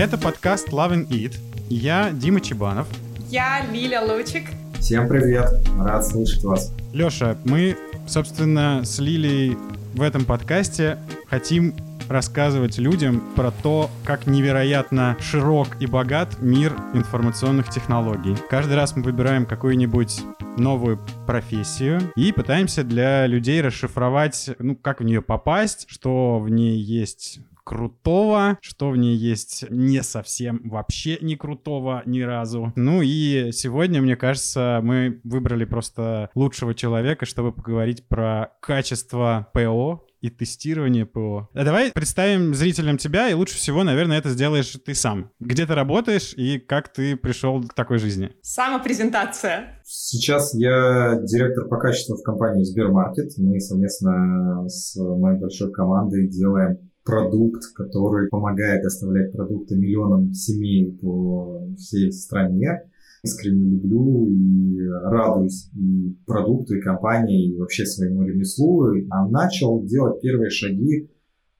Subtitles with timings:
[0.00, 1.36] Это подкаст Love and Eat.
[1.68, 2.88] Я Дима Чебанов.
[3.28, 4.44] Я Лиля Лучик.
[4.78, 6.72] Всем привет, рад слышать вас.
[6.94, 7.76] Леша, мы,
[8.08, 9.58] собственно, с Лилей
[9.92, 10.96] в этом подкасте
[11.28, 11.74] хотим
[12.08, 18.34] рассказывать людям про то, как невероятно широк и богат мир информационных технологий.
[18.48, 20.22] Каждый раз мы выбираем какую-нибудь
[20.56, 26.78] новую профессию и пытаемся для людей расшифровать, ну, как в нее попасть, что в ней
[26.78, 32.72] есть крутого, что в ней есть не совсем вообще не крутого ни разу.
[32.76, 40.06] Ну и сегодня, мне кажется, мы выбрали просто лучшего человека, чтобы поговорить про качество ПО,
[40.20, 41.48] и тестирование ПО.
[41.54, 45.30] А давай представим зрителям тебя, и лучше всего, наверное, это сделаешь ты сам.
[45.40, 48.32] Где ты работаешь и как ты пришел к такой жизни?
[48.42, 49.80] Самопрезентация.
[49.84, 53.32] Сейчас я директор по качеству в компании Сбермаркет.
[53.38, 61.66] Мы совместно с моей большой командой делаем продукт, который помогает доставлять продукты миллионам семей по
[61.76, 62.82] всей стране.
[63.22, 68.86] Искренне люблю и радуюсь и продукту, и компании, и вообще своему ремеслу.
[69.10, 71.10] А начал делать первые шаги,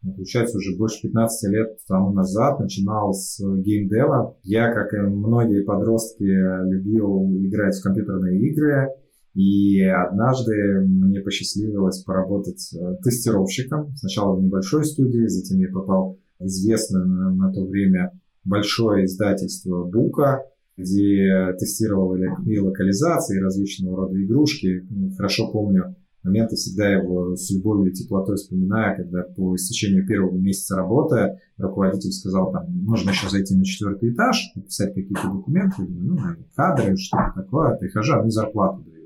[0.02, 2.58] ну, получается, уже больше 15 лет тому назад.
[2.58, 4.38] Начинал с геймдева.
[4.42, 8.88] Я, как и многие подростки, любил играть в компьютерные игры.
[9.34, 13.94] И однажды мне посчастливилось поработать э, тестировщиком.
[13.96, 18.12] Сначала в небольшой студии, затем я попал в известное на, на то время
[18.44, 20.42] большое издательство Бука,
[20.76, 24.86] где тестировал и локализации, и различного рода игрушки.
[25.16, 30.76] Хорошо помню моменты, всегда его с любовью и теплотой вспоминаю, когда по истечению первого месяца
[30.76, 36.18] работы руководитель сказал, там, нужно еще зайти на четвертый этаж, написать какие-то документы, ну,
[36.54, 38.99] кадры, что-то такое, прихожу, а мне зарплату дают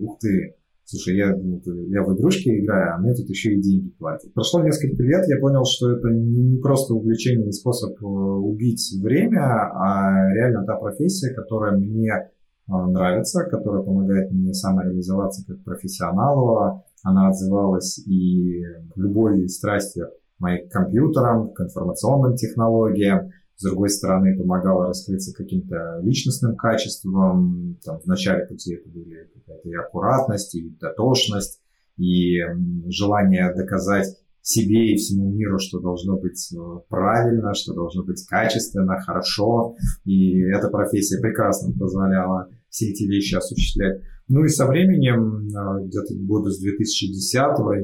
[0.00, 0.54] ух ты,
[0.84, 4.32] слушай, я, я в игрушки играю, а мне тут еще и деньги платят.
[4.34, 9.42] Прошло несколько лет, я понял, что это не просто увлечение, не способ э, убить время,
[9.42, 12.26] а реально та профессия, которая мне э,
[12.66, 16.84] нравится, которая помогает мне самореализоваться как профессионалу.
[17.04, 18.62] Она отзывалась и
[18.96, 20.08] любовью и страстью
[20.38, 27.76] моим к компьютерам, к информационным технологиям с другой стороны, помогала раскрыться каким-то личностным качествам.
[27.84, 31.60] Там, в начале пути это были какая-то и аккуратность, и дотошность,
[31.96, 32.38] и
[32.86, 36.56] желание доказать себе и всему миру, что должно быть э,
[36.88, 39.74] правильно, что должно быть качественно, хорошо.
[40.04, 44.00] И эта профессия прекрасно позволяла все эти вещи осуществлять.
[44.28, 47.34] Ну и со временем, э, где-то года с 2010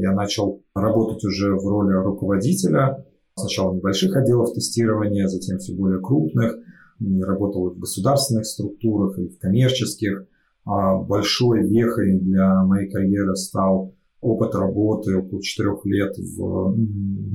[0.00, 3.04] я начал работать уже в роли руководителя
[3.36, 6.56] Сначала небольших отделов тестирования, затем все более крупных.
[7.00, 10.26] Работал и в государственных структурах, и в коммерческих.
[10.64, 13.94] А большой вехой для моей карьеры стал
[14.24, 16.74] опыт работы около четырех лет в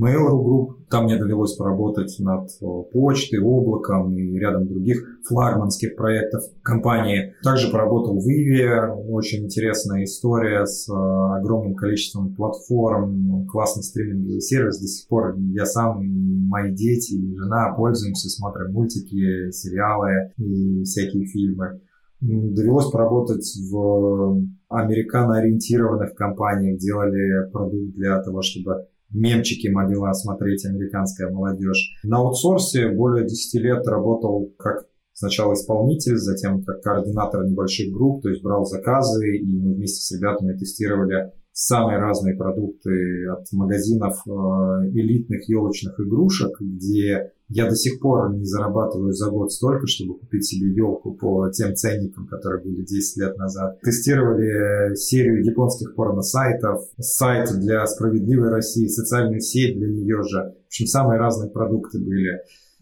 [0.02, 0.68] Mail.ru Group.
[0.90, 7.36] Там мне довелось поработать над э, почтой, облаком и рядом других флагманских проектов компании.
[7.44, 8.92] Также поработал в Иве.
[9.08, 14.80] Очень интересная история с э, огромным количеством платформ, классный стриминговый сервис.
[14.80, 16.04] До сих пор я сам
[16.50, 21.82] мои дети, и жена пользуемся, смотрим мультики, сериалы и всякие фильмы.
[22.22, 31.98] Довелось поработать в американо-ориентированных компаниях, делали продукт для того, чтобы мемчики могла смотреть американская молодежь.
[32.04, 38.30] На аутсорсе более 10 лет работал как сначала исполнитель, затем как координатор небольших групп, то
[38.30, 44.32] есть брал заказы, и мы вместе с ребятами тестировали самые разные продукты от магазинов э,
[44.94, 50.46] элитных елочных игрушек, где я до сих пор не зарабатываю за год столько, чтобы купить
[50.46, 53.80] себе елку по тем ценникам, которые были 10 лет назад.
[53.82, 60.38] Тестировали серию японских порно-сайтов, сайт для справедливой России, социальную сеть для нее же.
[60.38, 62.40] В общем, самые разные продукты были.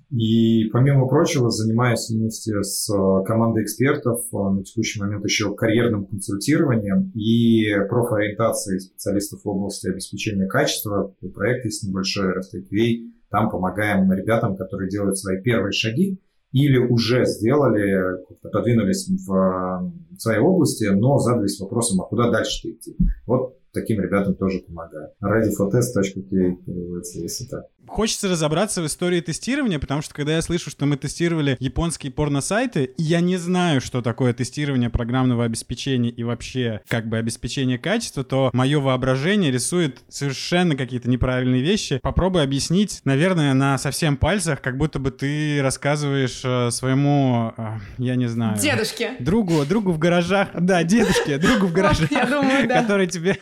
[0.09, 6.05] И, помимо прочего, занимаюсь вместе с э, командой экспертов э, на текущий момент еще карьерным
[6.05, 11.13] консультированием и профориентацией специалистов в области обеспечения качества.
[11.33, 13.16] Проект есть небольшой Ростеквей.
[13.29, 16.19] Там помогаем ребятам, которые делают свои первые шаги
[16.51, 22.95] или уже сделали, подвинулись в своей области, но задались вопросом, а куда дальше идти.
[23.25, 25.09] Вот таким ребятам тоже помогаю.
[25.21, 27.65] readyfortest.ca переводится, если так.
[27.87, 32.91] Хочется разобраться в истории тестирования, потому что когда я слышу, что мы тестировали японские порно-сайты,
[32.97, 38.49] я не знаю, что такое тестирование программного обеспечения и вообще как бы обеспечение качества, то
[38.53, 41.99] мое воображение рисует совершенно какие-то неправильные вещи.
[42.01, 48.15] Попробуй объяснить, наверное, на совсем пальцах, как будто бы ты рассказываешь э, своему, э, я
[48.15, 48.57] не знаю...
[48.59, 49.15] Дедушке.
[49.19, 50.49] Другу, другу в гаражах.
[50.53, 52.11] Да, дедушке, другу в гаражах.
[52.11, 52.81] Я думаю, да.
[52.81, 53.39] Который тебе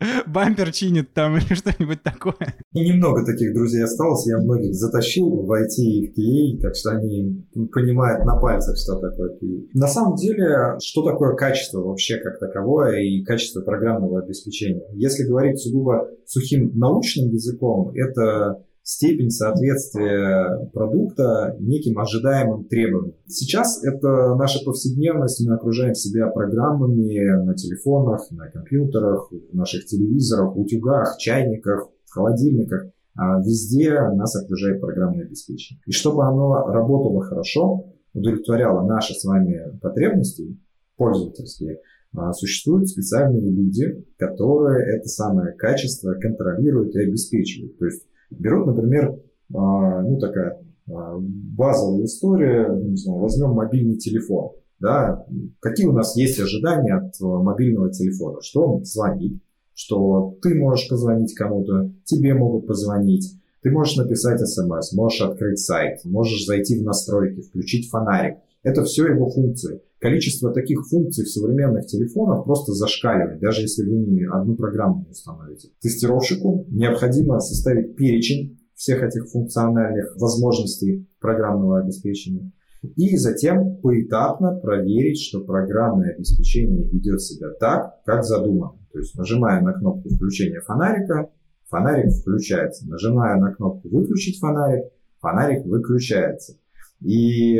[0.26, 2.54] бампер чинит там или что-нибудь такое.
[2.72, 6.90] И немного таких друзей осталось, я многих затащил в IT и в QA, так что
[6.90, 9.68] они понимают на пальцах, что такое QA.
[9.74, 14.86] На самом деле, что такое качество вообще как таковое и качество программного обеспечения?
[14.92, 23.16] Если говорить сугубо сухим научным языком, это степень соответствия продукта неким ожидаемым требованиям.
[23.26, 31.18] Сейчас это наша повседневность, мы окружаем себя программами на телефонах, на компьютерах, наших телевизорах, утюгах,
[31.18, 32.86] чайниках, холодильниках.
[33.16, 35.82] А везде нас окружает программное обеспечение.
[35.86, 40.56] И чтобы оно работало хорошо, удовлетворяло наши с вами потребности
[40.96, 41.80] пользовательские,
[42.14, 47.78] а, существуют специальные люди, которые это самое качество контролируют и обеспечивают.
[47.78, 49.20] То есть Берут, например,
[49.54, 54.52] а, ну такая а, базовая история, не знаю, возьмем мобильный телефон.
[54.78, 55.24] Да,
[55.60, 58.38] какие у нас есть ожидания от а, мобильного телефона?
[58.42, 59.40] Что он звонит,
[59.74, 66.04] что ты можешь позвонить кому-то, тебе могут позвонить, ты можешь написать смс, можешь открыть сайт,
[66.04, 68.38] можешь зайти в настройки, включить фонарик.
[68.62, 69.80] Это все его функции.
[69.98, 75.10] Количество таких функций в современных телефонах просто зашкаливает, даже если вы не одну программу не
[75.10, 75.68] установите.
[75.80, 82.52] Тестировщику необходимо составить перечень всех этих функциональных возможностей программного обеспечения
[82.94, 88.78] и затем поэтапно проверить, что программное обеспечение ведет себя так, как задумано.
[88.92, 91.30] То есть нажимая на кнопку включения фонарика,
[91.68, 92.86] фонарик включается.
[92.88, 94.84] Нажимая на кнопку выключить фонарик,
[95.20, 96.56] фонарик выключается.
[97.00, 97.56] И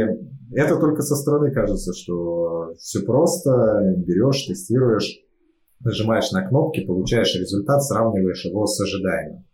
[0.52, 5.20] это только со стороны кажется, что все просто, берешь, тестируешь,
[5.80, 9.44] нажимаешь на кнопки, получаешь результат, сравниваешь его с ожидаемым.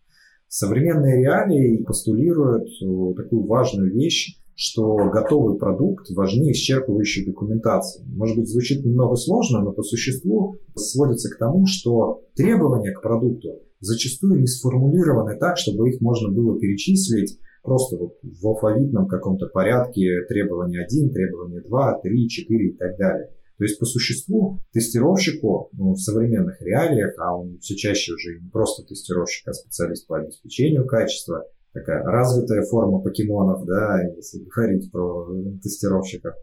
[0.48, 8.04] Современные реалии постулируют э, такую важную вещь, что готовый продукт важнее исчерпывающей документации.
[8.06, 13.62] Может быть, звучит немного сложно, но по существу сводится к тому, что требования к продукту
[13.80, 20.24] зачастую не сформулированы так, чтобы их можно было перечислить просто вот в алфавитном каком-то порядке
[20.28, 23.30] требования 1, требования 2, 3, 4 и так далее.
[23.58, 28.50] То есть по существу тестировщику ну, в современных реалиях, а он все чаще уже не
[28.50, 35.28] просто тестировщик, а специалист по обеспечению качества, такая развитая форма покемонов, да, если говорить про
[35.62, 36.34] тестировщиков,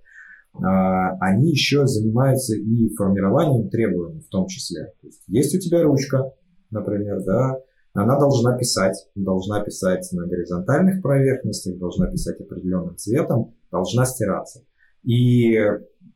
[0.53, 4.85] а, они еще занимаются и формированием требований в том числе.
[5.01, 6.31] То есть, есть у тебя ручка,
[6.71, 7.59] например, да,
[7.93, 14.63] она должна писать, должна писать на горизонтальных поверхностях, должна писать определенным цветом, должна стираться.
[15.03, 15.57] И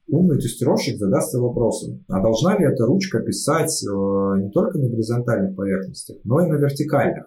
[0.07, 5.55] умный тестировщик задастся вопросом, а должна ли эта ручка писать э, не только на горизонтальных
[5.55, 7.25] поверхностях, но и на вертикальных?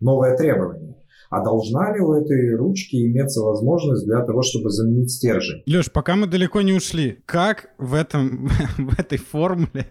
[0.00, 0.95] Новое требование.
[1.30, 5.62] А должна ли у этой ручки иметься возможность для того, чтобы заменить стержень?
[5.66, 9.86] Леш, пока мы далеко не ушли, как в, этом, в этой формуле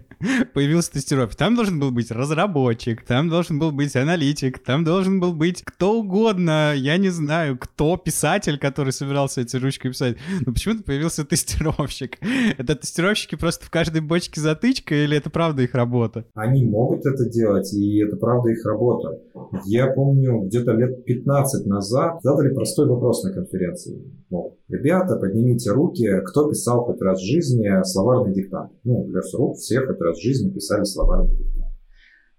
[0.54, 1.36] появился тестировщик.
[1.38, 6.00] Там должен был быть разработчик, там должен был быть аналитик, там должен был быть кто
[6.00, 10.18] угодно, я не знаю, кто писатель, который собирался эти ручки писать.
[10.46, 12.18] Но почему-то появился тестировщик.
[12.58, 16.26] Это тестировщики просто в каждой бочке затычка или это правда их работа?
[16.34, 19.20] Они могут это делать, и это правда их работа.
[19.66, 21.25] Я помню, где-то лет 15
[21.66, 24.12] назад задали простой вопрос на конференции.
[24.30, 28.72] Мол, ребята, поднимите руки, кто писал хоть раз в жизни словарный диктант?
[28.84, 31.56] Ну, для рук всех хоть раз в жизни писали словарный диктант.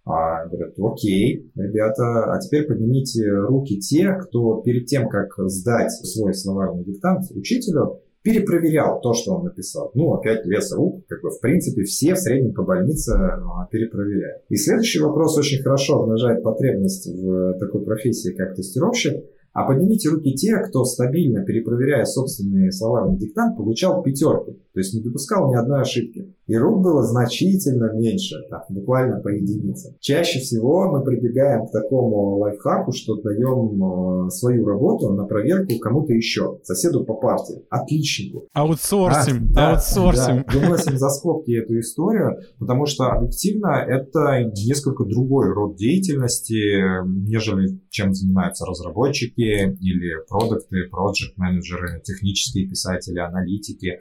[0.04, 6.32] А, говорят, окей, ребята, а теперь поднимите руки те, кто перед тем, как сдать свой
[6.32, 9.92] словарный диктант учителю, перепроверял то, что он написал.
[9.94, 14.42] Ну, опять вес рук, как бы, в принципе, все в среднем по больнице а, перепроверяют.
[14.48, 19.24] И следующий вопрос очень хорошо обнажает потребность в такой профессии, как тестировщик–
[19.56, 25.00] а поднимите руки те, кто стабильно, перепроверяя собственный словарный диктант, получал пятерки, то есть не
[25.00, 26.34] допускал ни одной ошибки.
[26.46, 29.96] И рук было значительно меньше, так, буквально по единице.
[29.98, 36.12] Чаще всего мы прибегаем к такому лайфхаку, что даем э, свою работу на проверку кому-то
[36.12, 38.44] еще, соседу по партии, отличнику.
[38.52, 40.44] Аутсорсим, а, да, аутсорсим.
[40.46, 47.80] Да, выносим за скобки эту историю, потому что объективно это несколько другой род деятельности, нежели
[47.88, 53.98] чем занимаются разработчики или продукты, проект-менеджеры, технические писатели, аналитики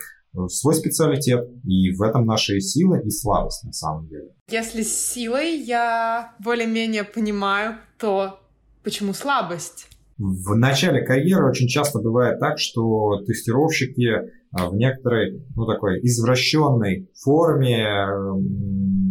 [0.47, 4.29] свой специалитет, и в этом наша сила и слабость на самом деле.
[4.49, 8.39] Если с силой я более-менее понимаю, то
[8.83, 9.87] почему слабость?
[10.17, 17.09] В начале карьеры очень часто бывает так, что тестировщики а, в некоторой, ну, такой извращенной
[17.21, 17.85] форме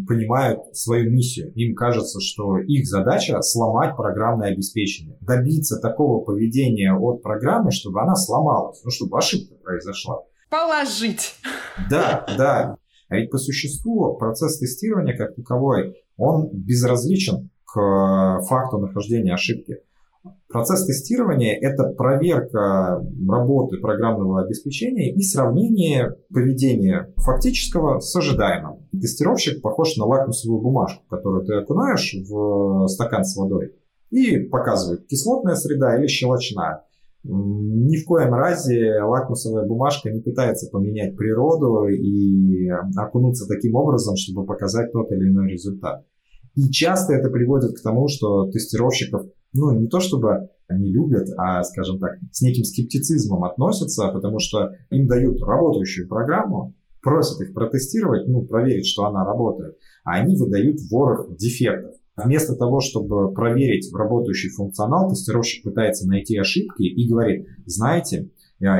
[0.06, 1.52] понимают свою миссию.
[1.54, 8.14] Им кажется, что их задача сломать программное обеспечение, добиться такого поведения от программы, чтобы она
[8.14, 10.22] сломалась, ну, чтобы ошибка произошла
[10.54, 11.34] положить.
[11.90, 12.76] Да, да.
[13.08, 19.78] А ведь по существу процесс тестирования как таковой, он безразличен к факту нахождения ошибки.
[20.48, 28.86] Процесс тестирования– это проверка работы программного обеспечения и сравнение поведения фактического с ожидаемым.
[28.92, 33.74] Тестировщик похож на лакмусовую бумажку, которую ты окунаешь в стакан с водой
[34.10, 36.84] и показывает, кислотная среда или щелочная.
[37.24, 44.46] Ни в коем разе лакмусовая бумажка не пытается поменять природу и окунуться таким образом, чтобы
[44.46, 46.04] показать тот или иной результат.
[46.54, 51.62] И часто это приводит к тому, что тестировщиков, ну, не то чтобы они любят, а,
[51.62, 58.26] скажем так, с неким скептицизмом относятся, потому что им дают работающую программу, просят их протестировать,
[58.26, 61.94] ну, проверить, что она работает, а они выдают ворох дефектов.
[62.16, 68.30] Вместо того, чтобы проверить работающий функционал, тестировщик пытается найти ошибки и говорит, знаете,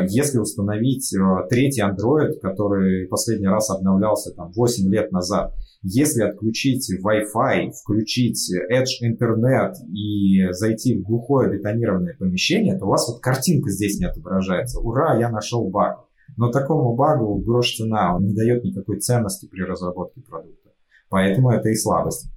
[0.09, 6.91] если установить э, третий Android, который последний раз обновлялся там 8 лет назад, если отключить
[7.05, 13.71] Wi-Fi, включить Edge интернет и зайти в глухое бетонированное помещение, то у вас вот картинка
[13.71, 14.81] здесь не отображается.
[14.81, 16.05] Ура, я нашел баг.
[16.37, 20.71] Но такому багу грош цена, он не дает никакой ценности при разработке продукта.
[21.11, 22.31] Поэтому это и слабость.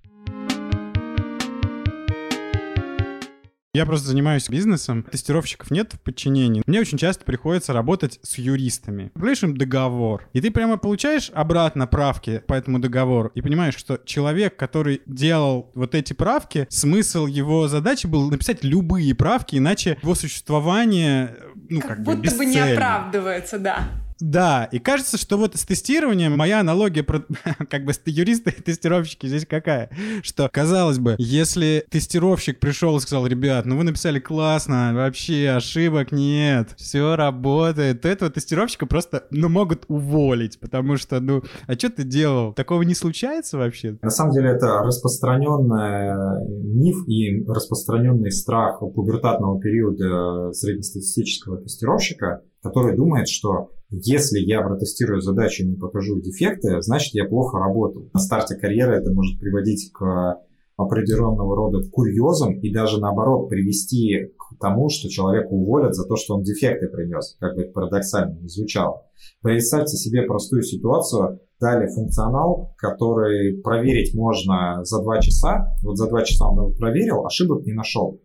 [3.77, 6.63] Я просто занимаюсь бизнесом, тестировщиков нет в подчинении.
[6.65, 9.12] Мне очень часто приходится работать с юристами.
[9.13, 14.01] Говоришь им договор, и ты прямо получаешь обратно правки по этому договору и понимаешь, что
[14.03, 20.15] человек, который делал вот эти правки, смысл его задачи был написать любые правки, иначе его
[20.15, 21.36] существование,
[21.69, 23.89] ну, как, как будто бы, бы не оправдывается, да.
[24.20, 27.24] Да, и кажется, что вот с тестированием моя аналогия про
[27.70, 29.90] как бы юристы и тестировщики здесь какая?
[30.24, 36.12] Что, казалось бы, если тестировщик пришел и сказал, ребят, ну вы написали классно, вообще ошибок
[36.12, 41.90] нет, все работает, то этого тестировщика просто, ну, могут уволить, потому что, ну, а что
[41.90, 42.54] ты делал?
[42.54, 43.98] Такого не случается вообще?
[44.02, 53.28] На самом деле это распространенный миф и распространенный страх пубертатного периода среднестатистического тестировщика, который думает,
[53.28, 58.10] что если я протестирую задачу и не покажу дефекты, значит я плохо работал.
[58.14, 60.42] На старте карьеры это может приводить к
[60.78, 66.36] определенного рода курьезам и даже наоборот привести к тому, что человека уволят за то, что
[66.36, 69.04] он дефекты принес, как бы это парадоксально не звучало.
[69.42, 76.24] Представьте себе простую ситуацию, дали функционал, который проверить можно за два часа, вот за два
[76.24, 78.22] часа он его проверил, ошибок не нашел.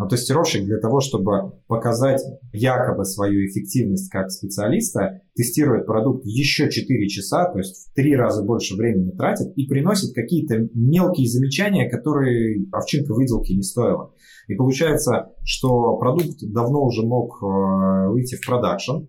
[0.00, 2.22] Но тестировщик для того, чтобы показать
[2.54, 8.42] якобы свою эффективность как специалиста, тестирует продукт еще 4 часа, то есть в 3 раза
[8.42, 14.14] больше времени тратит и приносит какие-то мелкие замечания, которые овчинка выделки не стоила.
[14.48, 19.04] И получается, что продукт давно уже мог э, выйти в продакшн,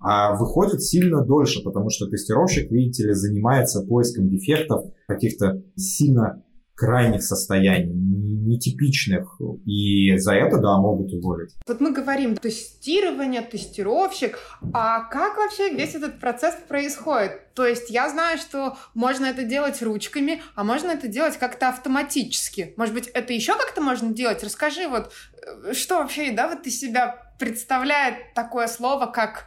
[0.00, 6.43] а выходит сильно дольше, потому что тестировщик, видите ли, занимается поиском дефектов, каких-то сильно
[6.74, 11.54] крайних состояний, нетипичных, и за это, да, могут уволить.
[11.66, 14.38] Вот мы говорим тестирование, тестировщик,
[14.72, 17.54] а как вообще весь этот процесс происходит?
[17.54, 22.74] То есть я знаю, что можно это делать ручками, а можно это делать как-то автоматически.
[22.76, 24.42] Может быть, это еще как-то можно делать?
[24.42, 25.12] Расскажи вот,
[25.66, 29.46] э, что вообще, да, вот из себя представляет такое слово, как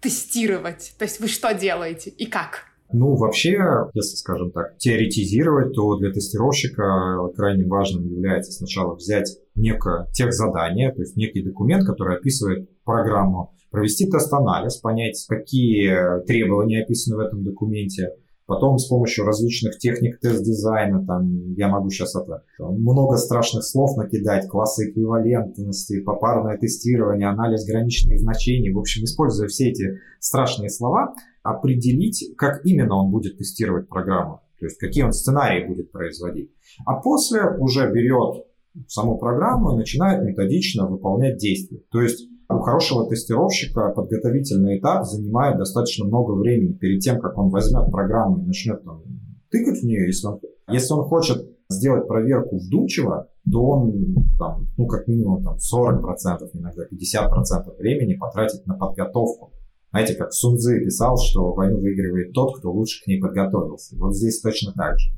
[0.00, 0.94] тестировать?
[0.98, 2.67] То есть вы что делаете и как?
[2.92, 3.58] Ну, вообще,
[3.92, 11.02] если, скажем так, теоретизировать, то для тестировщика крайне важным является сначала взять некое техзадание, то
[11.02, 18.12] есть некий документ, который описывает программу, провести тест-анализ, понять, какие требования описаны в этом документе,
[18.48, 24.48] Потом с помощью различных техник тест-дизайна, там, я могу сейчас это, много страшных слов накидать,
[24.48, 28.72] классы эквивалентности, попарное тестирование, анализ граничных значений.
[28.72, 31.12] В общем, используя все эти страшные слова,
[31.50, 34.40] определить, как именно он будет тестировать программу.
[34.58, 36.50] То есть, какие он сценарии будет производить.
[36.84, 38.44] А после уже берет
[38.86, 41.80] саму программу и начинает методично выполнять действия.
[41.90, 47.50] То есть, у хорошего тестировщика подготовительный этап занимает достаточно много времени перед тем, как он
[47.50, 49.02] возьмет программу и начнет там,
[49.50, 50.06] тыкать в нее.
[50.06, 50.40] Если он,
[50.70, 56.84] если он хочет сделать проверку вдумчиво, то он там, ну, как минимум там, 40%, иногда
[56.84, 59.52] 50% времени потратит на подготовку.
[59.90, 63.96] Знаете, как Сунзы писал, что войну выигрывает тот, кто лучше к ней подготовился.
[63.96, 65.10] Вот здесь точно так же.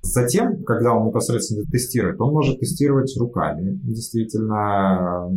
[0.00, 3.78] Затем, когда он непосредственно тестирует, он может тестировать руками.
[3.82, 5.28] Действительно,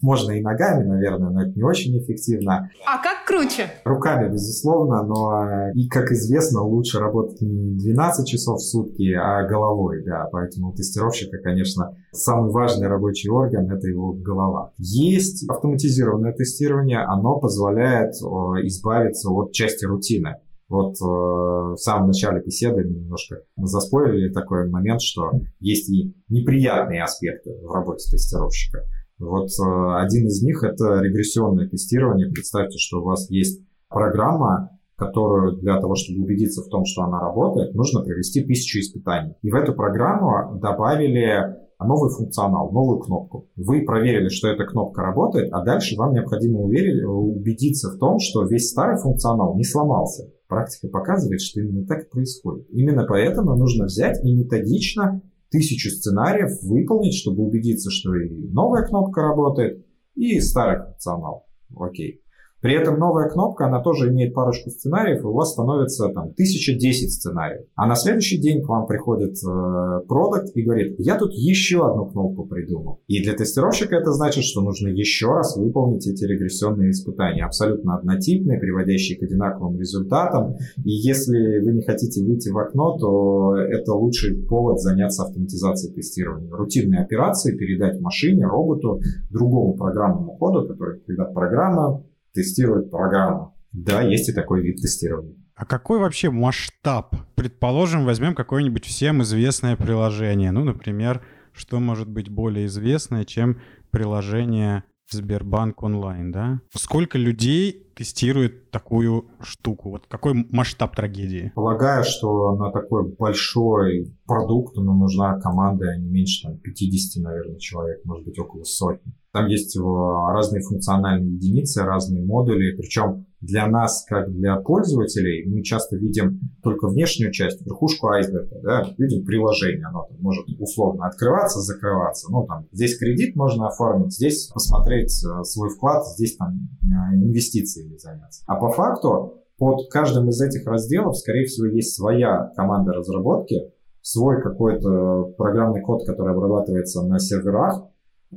[0.00, 2.70] можно и ногами, наверное, но это не очень эффективно.
[2.84, 3.70] А как круче?
[3.84, 10.02] Руками, безусловно, но и, как известно, лучше работать не 12 часов в сутки, а головой,
[10.04, 10.26] да.
[10.32, 14.72] Поэтому у тестировщика, конечно, самый важный рабочий орган— это его голова.
[14.78, 20.36] Есть автоматизированное тестирование, оно позволяет избавиться от части рутины.
[20.72, 27.50] Вот э, в самом начале беседы немножко заспорили такой момент, что есть и неприятные аспекты
[27.62, 28.86] в работе тестировщика.
[29.18, 32.30] Вот э, один из них это регрессионное тестирование.
[32.30, 33.60] Представьте, что у вас есть
[33.90, 39.34] программа, которую для того, чтобы убедиться в том, что она работает, нужно провести тысячу испытаний.
[39.42, 43.48] И в эту программу добавили новый функционал, новую кнопку.
[43.56, 48.70] Вы проверили, что эта кнопка работает, а дальше вам необходимо убедиться в том, что весь
[48.70, 50.30] старый функционал не сломался.
[50.52, 52.66] Практика показывает, что именно так происходит.
[52.68, 59.22] Именно поэтому нужно взять и методично тысячу сценариев выполнить, чтобы убедиться, что и новая кнопка
[59.22, 61.46] работает, и старый функционал.
[61.74, 62.21] Окей.
[62.62, 67.12] При этом новая кнопка, она тоже имеет парочку сценариев, и у вас становится там 1010
[67.12, 67.66] сценариев.
[67.74, 72.06] А на следующий день к вам приходит э, продукт и говорит, я тут еще одну
[72.06, 73.00] кнопку придумал.
[73.08, 78.60] И для тестировщика это значит, что нужно еще раз выполнить эти регрессионные испытания, абсолютно однотипные,
[78.60, 80.54] приводящие к одинаковым результатам.
[80.84, 86.52] И если вы не хотите выйти в окно, то это лучший повод заняться автоматизацией тестирования.
[86.52, 89.00] Рутинные операции передать машине, роботу,
[89.30, 93.56] другому программному коду, который, когда программа тестировать программу.
[93.72, 95.36] Да, есть и такой вид тестирования.
[95.54, 97.14] А какой вообще масштаб?
[97.34, 100.50] Предположим, возьмем какое-нибудь всем известное приложение.
[100.50, 101.22] Ну, например,
[101.52, 103.60] что может быть более известное, чем
[103.90, 106.60] приложение Сбербанк онлайн, да?
[106.74, 109.90] Сколько людей тестирует такую штуку?
[109.90, 111.52] Вот какой масштаб трагедии?
[111.54, 118.04] Полагаю, что на такой большой продукт ну, нужна команда не меньше там, 50, наверное, человек,
[118.04, 119.12] может быть, около сотни.
[119.32, 122.76] Там есть разные функциональные единицы, разные модули.
[122.76, 128.60] Причем для нас, как для пользователей, мы часто видим только внешнюю часть, верхушку айсберга.
[128.62, 128.86] Да?
[128.96, 132.30] Видим приложение, оно там может условно открываться, закрываться.
[132.30, 137.96] Ну, там, здесь кредит можно оформить, здесь посмотреть э, свой вклад, здесь там э, инвестициями
[137.96, 138.44] заняться.
[138.46, 143.56] А по факту под каждым из этих разделов, скорее всего, есть своя команда разработки,
[144.00, 147.82] свой какой-то программный код, который обрабатывается на серверах,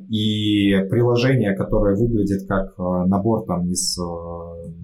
[0.10, 3.98] и приложение, которое выглядит как э, набор там из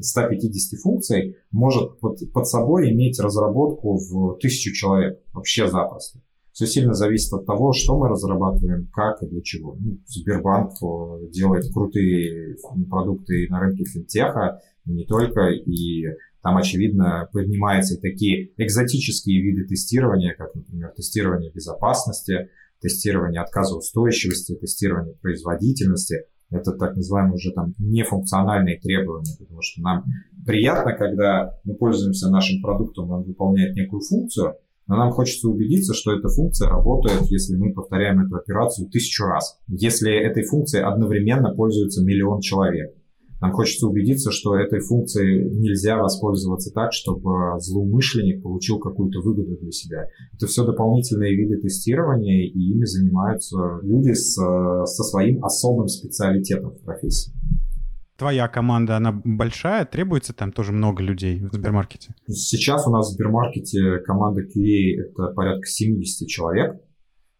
[0.01, 6.19] 150 э, функций, может под, собой иметь разработку в тысячу человек вообще запросто.
[6.51, 9.77] Все сильно зависит от того, что мы разрабатываем, как и для чего.
[9.79, 12.57] Ну, Сбербанк э, делает крутые
[12.89, 16.05] продукты на рынке финтеха, и не только, и
[16.41, 22.49] там, очевидно, поднимаются такие экзотические виды тестирования, как, например, тестирование безопасности,
[22.81, 26.25] тестирование отказоустойчивости, тестирование производительности.
[26.51, 30.03] Это так называемые уже там нефункциональные требования, потому что нам
[30.45, 34.55] приятно, когда мы пользуемся нашим продуктом, он выполняет некую функцию,
[34.87, 39.57] но нам хочется убедиться, что эта функция работает, если мы повторяем эту операцию тысячу раз.
[39.67, 42.93] Если этой функцией одновременно пользуется миллион человек.
[43.41, 49.71] Нам хочется убедиться, что этой функцией нельзя воспользоваться так, чтобы злоумышленник получил какую-то выгоду для
[49.71, 50.05] себя.
[50.33, 56.83] Это все дополнительные виды тестирования, и ими занимаются люди с, со своим особым специалитетом в
[56.83, 57.33] профессии.
[58.15, 59.85] Твоя команда, она большая?
[59.85, 62.13] Требуется там тоже много людей в Сбермаркете?
[62.27, 66.79] Сейчас у нас в Сбермаркете команда QA— это порядка 70 человек.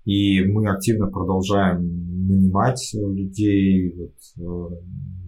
[0.06, 3.94] И мы активно продолжаем нанимать людей.
[3.96, 4.76] Вот, э,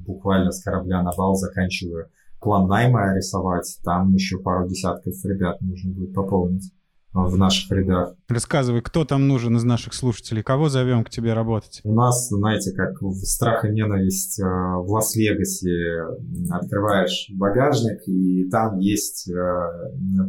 [0.05, 2.07] буквально с корабля на бал заканчиваю
[2.39, 3.79] план найма рисовать.
[3.83, 6.71] Там еще пару десятков ребят нужно будет пополнить
[7.13, 8.15] в наших рядах.
[8.27, 11.81] Рассказывай, кто там нужен из наших слушателей, кого зовем к тебе работать?
[11.83, 16.01] У нас, знаете, как в страх и ненависть э, в Лас-Вегасе
[16.51, 19.33] открываешь багажник, и там есть э,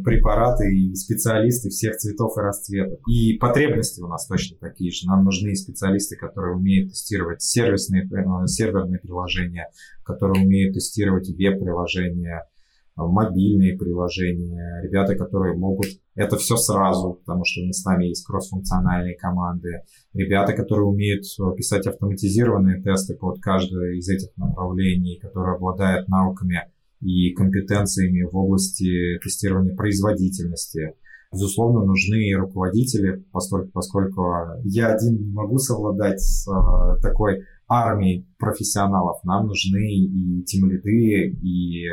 [0.03, 2.99] препараты и специалисты всех цветов и расцветов.
[3.07, 5.07] И потребности у нас точно такие же.
[5.07, 9.69] Нам нужны специалисты, которые умеют тестировать сервисные, э, серверные приложения,
[10.03, 12.47] которые умеют тестировать веб-приложения,
[12.95, 19.81] мобильные приложения, ребята, которые могут это все сразу, потому что с нами есть кроссфункциональные команды,
[20.13, 21.23] ребята, которые умеют
[21.57, 26.61] писать автоматизированные тесты под каждое из этих направлений, которые обладают навыками
[27.01, 30.95] и компетенциями в области тестирования производительности.
[31.33, 34.23] Безусловно, нужны руководители, поскольку, поскольку
[34.63, 39.21] я один не могу совладать с э, такой армией профессионалов.
[39.23, 41.87] Нам нужны и тимлиды, и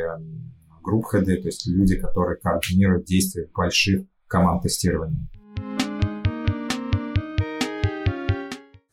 [0.82, 5.29] групп хеды, то есть люди, которые координируют действия больших команд тестирования.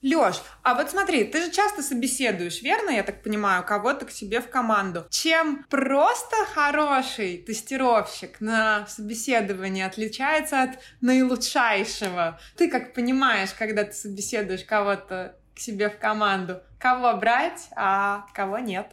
[0.02, 4.42] Лёш, а вот смотри, ты же часто собеседуешь, верно, я так понимаю, кого-то к себе
[4.42, 5.06] в команду.
[5.10, 10.70] Чем просто хороший тестировщик на собеседовании отличается от
[11.02, 12.40] наилучшайшего?
[12.58, 18.60] Ты как понимаешь, когда ты собеседуешь кого-то к себе в команду, кого брать, а кого
[18.60, 18.88] нет?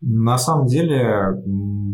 [0.00, 1.42] На самом деле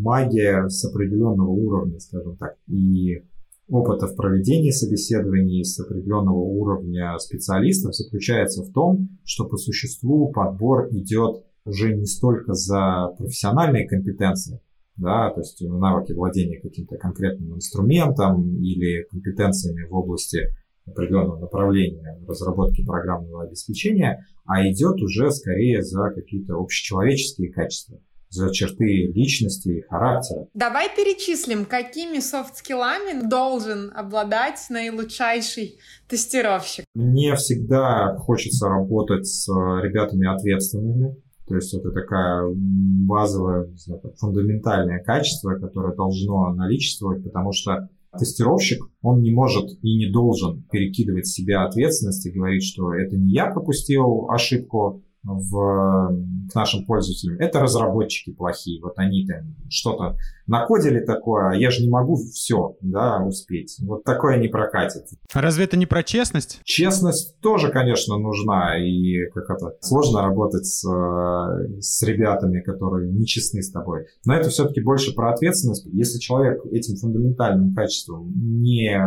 [0.00, 2.56] магия с определенного уровня, скажем так.
[2.66, 3.22] И
[3.68, 10.88] опыта в проведении собеседований с определенного уровня специалистов заключается в том, что по существу подбор
[10.90, 14.60] идет уже не столько за профессиональные компетенции,
[14.96, 20.48] да, то есть навыки владения каким-то конкретным инструментом или компетенциями в области
[20.86, 28.00] определенного направления разработки программного обеспечения, а идет уже скорее за какие-то общечеловеческие качества
[28.30, 30.46] за черты личности и характера.
[30.54, 36.84] Давай перечислим, какими софт-скиллами должен обладать наилучший тестировщик.
[36.94, 41.16] Мне всегда хочется работать с ребятами ответственными,
[41.50, 49.20] то есть это такая базовое, знаю, фундаментальное качество, которое должно наличествовать, потому что тестировщик, он
[49.20, 54.30] не может и не должен перекидывать себя ответственность и говорить, что это не я пропустил
[54.30, 56.14] ошибку, в,
[56.50, 58.80] к нашим пользователям, это разработчики плохие.
[58.82, 63.76] Вот они там что-то накодили такое, а я же не могу все да, успеть.
[63.80, 65.06] Вот такое не прокатит.
[65.32, 66.60] А разве это не про честность?
[66.64, 68.78] Честность тоже, конечно, нужна.
[68.78, 74.06] И как это сложно работать с, с ребятами, которые нечестны с тобой.
[74.24, 75.86] Но это все-таки больше про ответственность.
[75.86, 78.98] Если человек этим фундаментальным качеством не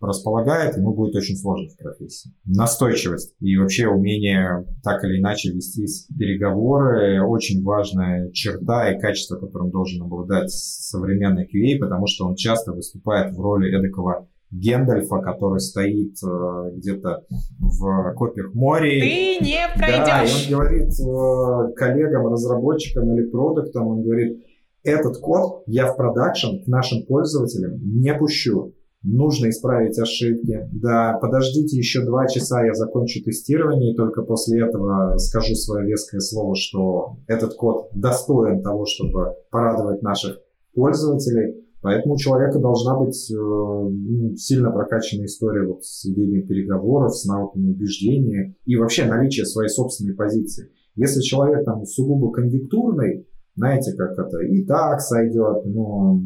[0.00, 2.32] располагает, ему будет очень сложно в профессии.
[2.44, 5.86] Настойчивость и вообще умение так или иначе вести
[6.18, 12.72] переговоры– очень важная черта и качество, которым должен обладать современный QA, потому что он часто
[12.72, 17.24] выступает в роли эдакого Гендальфа, который стоит э, где-то
[17.58, 19.00] в копиях моря.
[19.00, 20.06] Ты не пройдешь.
[20.06, 24.44] Да, и он говорит э, коллегам, разработчикам или продуктам, он говорит,
[24.84, 28.74] этот код я в продакшн к нашим пользователям не пущу
[29.04, 30.68] нужно исправить ошибки.
[30.72, 36.20] Да, подождите еще два часа, я закончу тестирование, и только после этого скажу свое веское
[36.20, 40.40] слово, что этот код достоин того, чтобы порадовать наших
[40.74, 41.64] пользователей.
[41.82, 47.26] Поэтому у человека должна быть э, ну, сильно прокачанная история вот с ведением переговоров, с
[47.26, 50.70] навыками убеждения и вообще наличие своей собственной позиции.
[50.96, 56.18] Если человек там сугубо конъюнктурный, знаете, как это и так сойдет, но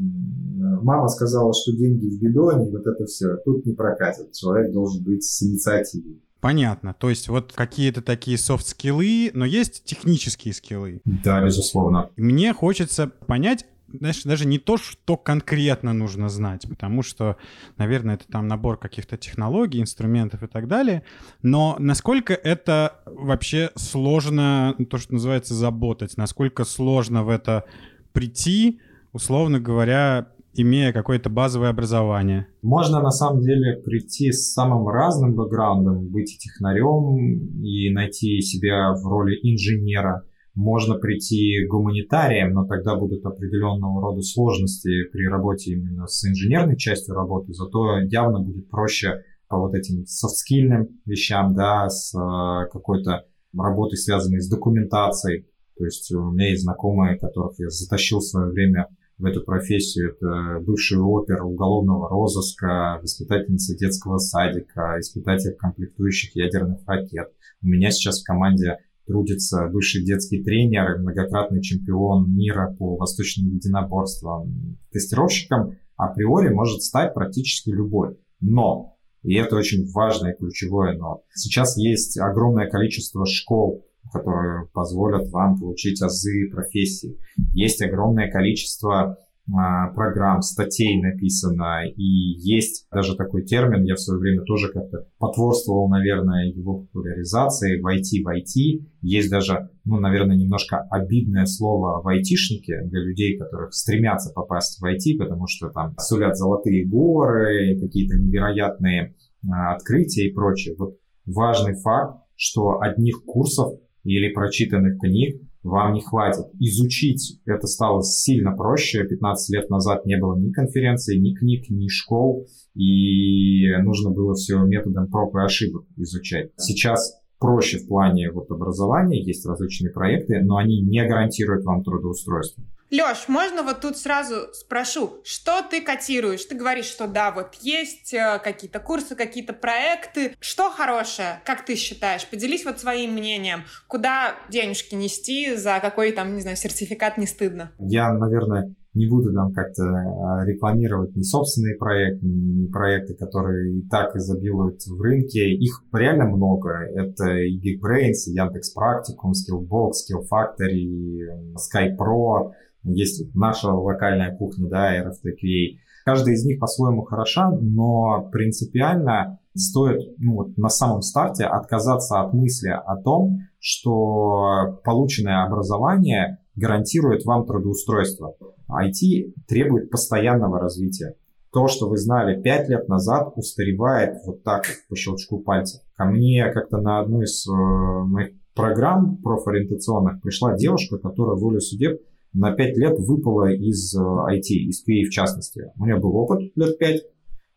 [0.83, 4.33] мама сказала, что деньги в бидоне, вот это все, тут не прокатит.
[4.33, 6.21] Человек должен быть с инициативой.
[6.41, 6.95] Понятно.
[6.95, 11.01] То есть вот какие-то такие софт-скиллы, но есть технические скиллы.
[11.05, 12.11] Да, безусловно.
[12.17, 17.37] Мне хочется понять, знаешь, даже не то, что конкретно нужно знать, потому что,
[17.77, 21.03] наверное, это там набор каких-то технологий, инструментов и так далее,
[21.43, 27.65] но насколько это вообще сложно, то, что называется, заботать, насколько сложно в это
[28.13, 28.81] прийти,
[29.13, 30.29] условно говоря,
[30.61, 32.47] имея какое-то базовое образование?
[32.63, 39.07] Можно на самом деле прийти с самым разным бэкграундом, быть технарем и найти себя в
[39.07, 40.25] роли инженера.
[40.55, 47.15] Можно прийти гуманитарием, но тогда будут определенного рода сложности при работе именно с инженерной частью
[47.15, 53.25] работы, зато явно будет проще по вот этим софтскильным вещам, да, с э, какой-то
[53.57, 55.47] работой, связанной с документацией.
[55.77, 60.15] То есть у меня есть знакомые, которых я затащил в свое время в эту профессию.
[60.15, 67.33] Это бывший опер уголовного розыска, воспитательница детского садика, испытатель комплектующих ядерных ракет.
[67.61, 74.79] У меня сейчас в команде трудится бывший детский тренер, многократный чемпион мира по восточным единоборствам.
[74.93, 78.19] Тестировщиком априори может стать практически любой.
[78.41, 85.31] Но, и это очень важное и ключевое но, сейчас есть огромное количество школ которые позволят
[85.31, 87.19] вам получить азы профессии.
[87.53, 89.19] Есть огромное количество
[89.51, 95.07] а, программ, статей написано, и есть даже такой термин, я в свое время тоже как-то
[95.19, 98.87] потворствовал, наверное, его популяризации, войти в IT.
[99.01, 104.85] Есть даже, ну, наверное, немножко обидное слово в айтишнике для людей, которых стремятся попасть в
[104.85, 109.15] IT, потому что там сулят золотые горы, какие-то невероятные
[109.51, 110.75] а, открытия и прочее.
[110.79, 113.73] Вот важный факт, что одних курсов
[114.09, 116.47] или прочитанных книг вам не хватит.
[116.59, 119.05] Изучить это стало сильно проще.
[119.05, 124.59] 15 лет назад не было ни конференций, ни книг, ни школ, и нужно было все
[124.65, 126.51] методом проб и ошибок изучать.
[126.57, 132.65] Сейчас проще в плане вот образования, есть различные проекты, но они не гарантируют вам трудоустройство.
[132.91, 136.45] Леш, можно вот тут сразу спрошу, что ты котируешь?
[136.47, 140.35] Ты говоришь, что да, вот есть э, какие-то курсы, какие-то проекты.
[140.41, 142.27] Что хорошее, как ты считаешь?
[142.27, 143.65] Поделись вот своим мнением.
[143.89, 147.73] Куда денежки нести, за какой там, не знаю, сертификат не стыдно?
[147.79, 153.89] Я, наверное, не буду там как-то э, рекламировать ни собственные проекты, ни проекты, которые и
[153.89, 155.55] так изобилуют в рынке.
[155.55, 156.71] Их реально много.
[156.95, 161.21] Это и Geekbrains, и Яндекс Практикум, Skillbox, Skill Factory,
[161.55, 162.51] SkyPro,
[162.85, 165.79] есть наша локальная кухня, да, RFTQA.
[166.05, 172.33] Каждая из них по-своему хороша, но принципиально стоит ну, вот на самом старте отказаться от
[172.33, 178.35] мысли о том, что полученное образование гарантирует вам трудоустройство.
[178.71, 181.15] IT требует постоянного развития.
[181.53, 185.81] То, что вы знали 5 лет назад, устаревает вот так по щелчку пальцев.
[185.97, 192.01] Ко мне как-то на одну из э, моих программ профориентационных пришла девушка, которая волю судеб
[192.35, 195.73] на 5 лет выпала из IT, э, из QA в частности.
[195.79, 197.03] У нее был опыт лет 5,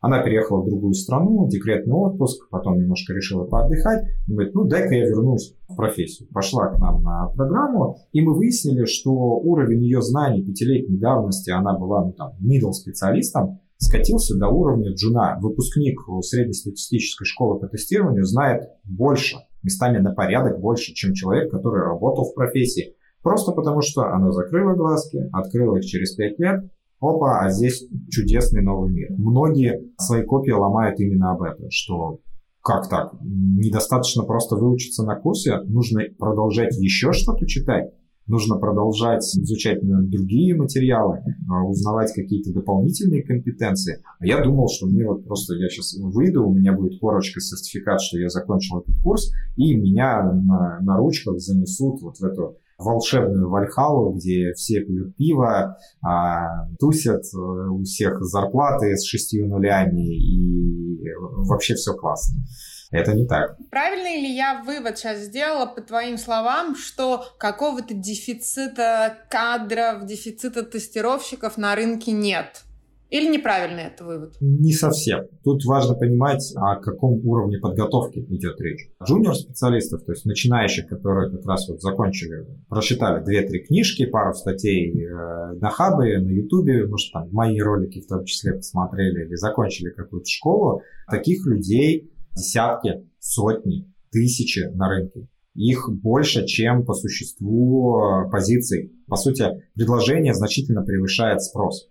[0.01, 4.03] она переехала в другую страну, декретный отпуск, потом немножко решила поотдыхать.
[4.27, 6.27] Говорит, ну дай-ка я вернусь в профессию.
[6.33, 11.77] Пошла к нам на программу, и мы выяснили, что уровень ее знаний пятилетней давности, она
[11.77, 15.37] была ну, там middle специалистом, скатился до уровня джуна.
[15.39, 22.25] Выпускник среднестатистической школы по тестированию знает больше, местами на порядок больше, чем человек, который работал
[22.25, 22.95] в профессии.
[23.21, 28.61] Просто потому, что она закрыла глазки, открыла их через 5 лет, опа, а здесь чудесный
[28.61, 29.09] новый мир.
[29.17, 32.19] Многие свои копии ломают именно об этом, что
[32.63, 33.13] как так?
[33.21, 37.91] Недостаточно просто выучиться на курсе, нужно продолжать еще что-то читать,
[38.27, 44.03] нужно продолжать изучать другие материалы, а, узнавать какие-то дополнительные компетенции.
[44.19, 47.99] А я думал, что мне вот просто, я сейчас выйду, у меня будет корочка, сертификат,
[47.99, 53.49] что я закончил этот курс, и меня на, на ручках занесут вот в эту волшебную
[53.49, 61.07] Вальхалу, где все пьют пиво, а, тусят, э, у всех зарплаты с шестью нулями, и
[61.47, 62.43] вообще все классно.
[62.91, 63.55] Это не так.
[63.69, 71.57] Правильно ли я вывод сейчас сделала по твоим словам, что какого-то дефицита кадров, дефицита тестировщиков
[71.57, 72.65] на рынке нет?
[73.11, 74.37] Или неправильный это вывод?
[74.39, 75.27] Не совсем.
[75.43, 78.89] Тут важно понимать, о каком уровне подготовки идет речь.
[79.03, 85.53] Джуниор-специалистов, то есть начинающих, которые как раз вот закончили, прочитали 2-3 книжки, пару статей э,
[85.59, 90.29] на Хабе, на Ютубе, может, там мои ролики в том числе посмотрели, или закончили какую-то
[90.29, 95.27] школу, таких людей десятки, сотни, тысячи на рынке.
[95.53, 98.93] Их больше, чем по существу э, позиций.
[99.07, 99.45] По сути,
[99.75, 101.89] предложение значительно превышает спрос.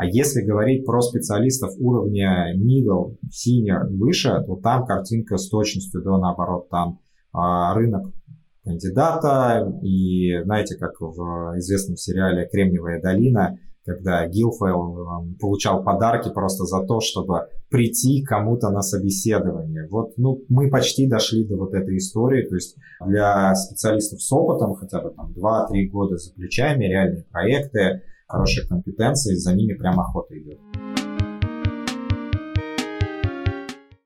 [0.00, 6.16] А если говорить про специалистов уровня middle, senior выше, то там картинка с точностью до
[6.16, 6.70] наоборот.
[6.70, 7.00] Там
[7.34, 8.10] а, рынок
[8.64, 16.82] кандидата и знаете, как в известном сериале «Кремниевая долина», когда Гилфейл получал подарки просто за
[16.86, 19.86] то, чтобы прийти кому-то на собеседование.
[19.90, 22.74] Вот, ну, мы почти дошли до вот этой истории, то есть
[23.06, 29.34] для специалистов с опытом, хотя бы там 2-3 года за плечами, реальные проекты, хорошие компетенции,
[29.34, 30.58] за ними прям охота идет.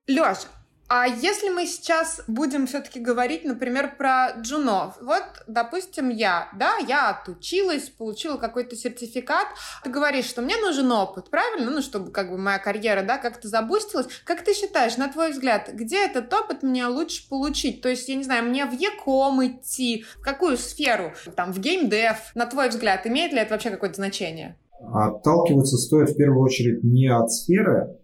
[0.09, 0.39] Леш,
[0.87, 4.97] а если мы сейчас будем все-таки говорить, например, про джунов.
[5.01, 9.47] Вот, допустим, я, да, я отучилась, получила какой-то сертификат.
[9.83, 11.71] Ты говоришь, что мне нужен опыт, правильно?
[11.71, 14.07] Ну, чтобы как бы моя карьера, да, как-то забустилась.
[14.25, 17.81] Как ты считаешь, на твой взгляд, где этот опыт мне лучше получить?
[17.81, 21.15] То есть, я не знаю, мне в Яком идти, в какую сферу?
[21.35, 24.59] Там, в геймдев, на твой взгляд, имеет ли это вообще какое-то значение?
[24.93, 27.97] Отталкиваться стоит в первую очередь не от сферы,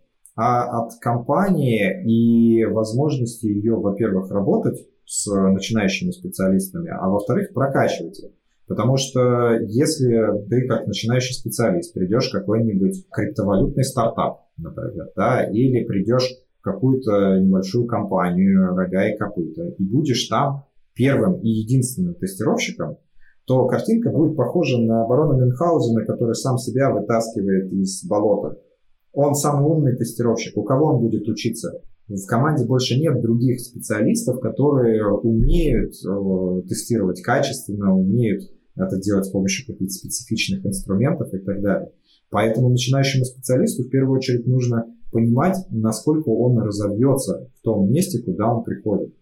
[0.43, 8.31] а от компании и возможности ее, во-первых, работать с начинающими специалистами, а во-вторых, прокачивать их.
[8.67, 15.85] Потому что если ты как начинающий специалист придешь в какой-нибудь криптовалютный стартап, например, да, или
[15.85, 22.97] придешь в какую-то небольшую компанию, рога и копыта, и будешь там первым и единственным тестировщиком,
[23.45, 28.57] то картинка будет похожа на барона Мюнхгаузена, который сам себя вытаскивает из болота
[29.13, 30.57] он самый умный тестировщик.
[30.57, 31.81] У кого он будет учиться?
[32.09, 39.31] В команде больше нет других специалистов, которые умеют э, тестировать качественно, умеют это делать с
[39.31, 41.93] помощью каких-то специфичных инструментов и так далее.
[42.31, 48.55] Поэтому начинающему специалисту в первую очередь нужно понимать, насколько он разовьется в том месте, куда
[48.55, 49.15] он приходит.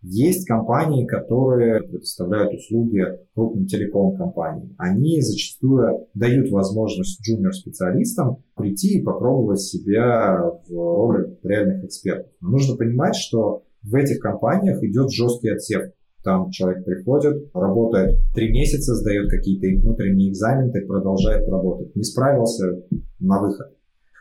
[0.00, 4.74] Есть компании, которые предоставляют услуги крупным телеком-компаниям.
[4.78, 12.30] Они зачастую дают возможность джуниор-специалистам прийти и попробовать себя в роли реальных экспертов.
[12.40, 15.90] Но нужно понимать, что в этих компаниях идет жесткий отсев.
[16.22, 21.94] Там человек приходит, работает три месяца, сдает какие-то внутренние экзамены продолжает работать.
[21.96, 22.82] Не справился
[23.18, 23.74] на выход.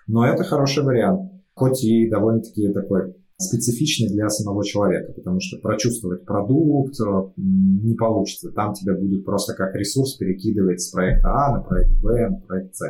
[0.08, 1.32] Но это хороший вариант.
[1.54, 7.04] Хоть и довольно-таки такой специфичный для самого человека, потому что прочувствовать продукт э,
[7.38, 8.52] не получится.
[8.52, 12.76] Там тебя будут просто как ресурс перекидывать с проекта А на проект Б, на проект
[12.76, 12.82] С.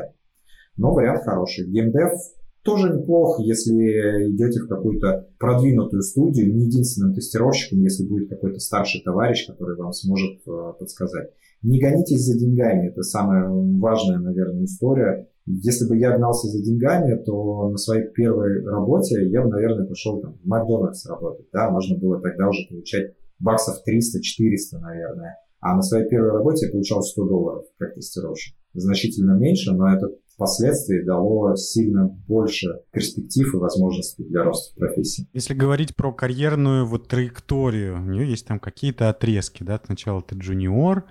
[0.78, 1.68] Но вариант хороший.
[1.68, 2.14] Геймдев
[2.62, 9.02] тоже неплохо, если идете в какую-то продвинутую студию, не единственным тестировщиком, если будет какой-то старший
[9.02, 11.30] товарищ, который вам сможет э, подсказать.
[11.62, 15.28] Не гонитесь за деньгами, это самая важная, наверное, история.
[15.48, 20.20] Если бы я гнался за деньгами, то на своей первой работе я бы, наверное, пошел
[20.20, 21.48] там, в Макдональдс работать.
[21.54, 21.72] Да?
[21.72, 25.38] Можно было тогда уже получать баксов 300-400, наверное.
[25.62, 28.56] А на своей первой работе я получал 100 долларов как тестировщик.
[28.74, 35.28] Значительно меньше, но это впоследствии дало сильно больше перспектив и возможностей для роста в профессии.
[35.34, 40.36] Если говорить про карьерную вот траекторию, у нее есть там какие-то отрезки, да, сначала ты
[40.36, 41.06] джуниор,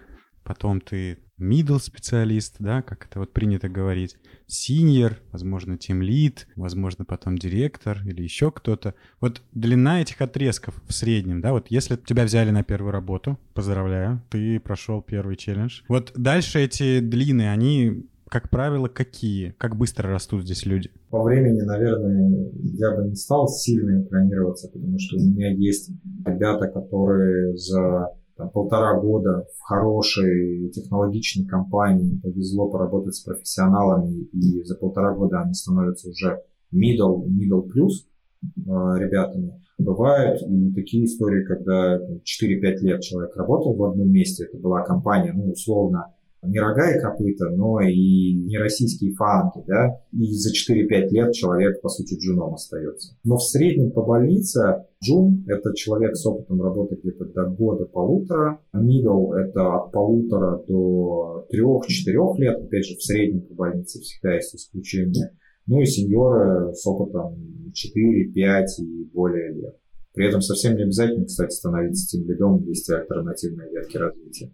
[0.45, 4.17] потом ты middle специалист, да, как это вот принято говорить,
[4.49, 8.95] senior, возможно, тим лид, возможно, потом директор или еще кто-то.
[9.21, 14.23] Вот длина этих отрезков в среднем, да, вот если тебя взяли на первую работу, поздравляю,
[14.31, 15.83] ты прошел первый челлендж.
[15.89, 19.55] Вот дальше эти длины, они как правило, какие?
[19.57, 20.91] Как быстро растут здесь люди?
[21.11, 25.91] По времени, наверное, я бы не стал сильно экранироваться, потому что у меня есть
[26.25, 34.63] ребята, которые за там, полтора года в хорошей технологичной компании повезло поработать с профессионалами, и
[34.65, 38.05] за полтора года они становятся уже middle, middle plus
[38.43, 39.63] э, ребятами.
[39.79, 45.33] Бывают и такие истории, когда 4-5 лет человек работал в одном месте, это была компания,
[45.35, 51.09] ну, условно, не рога и копыта, но и не российские фанки, да, и за 4-5
[51.11, 53.17] лет человек, по сути, джуном остается.
[53.25, 59.35] Но в среднем по больнице джун– это человек с опытом работы где-то до года-полутора, middle–
[59.37, 65.37] это от полутора до трех-четырех лет, опять же, в среднем по больнице всегда есть исключения,
[65.67, 69.77] ну и сеньоры с опытом 4, 5 и более лет.
[70.15, 74.53] При этом совсем не обязательно, кстати, становиться тем лидом, есть альтернативные ветки развития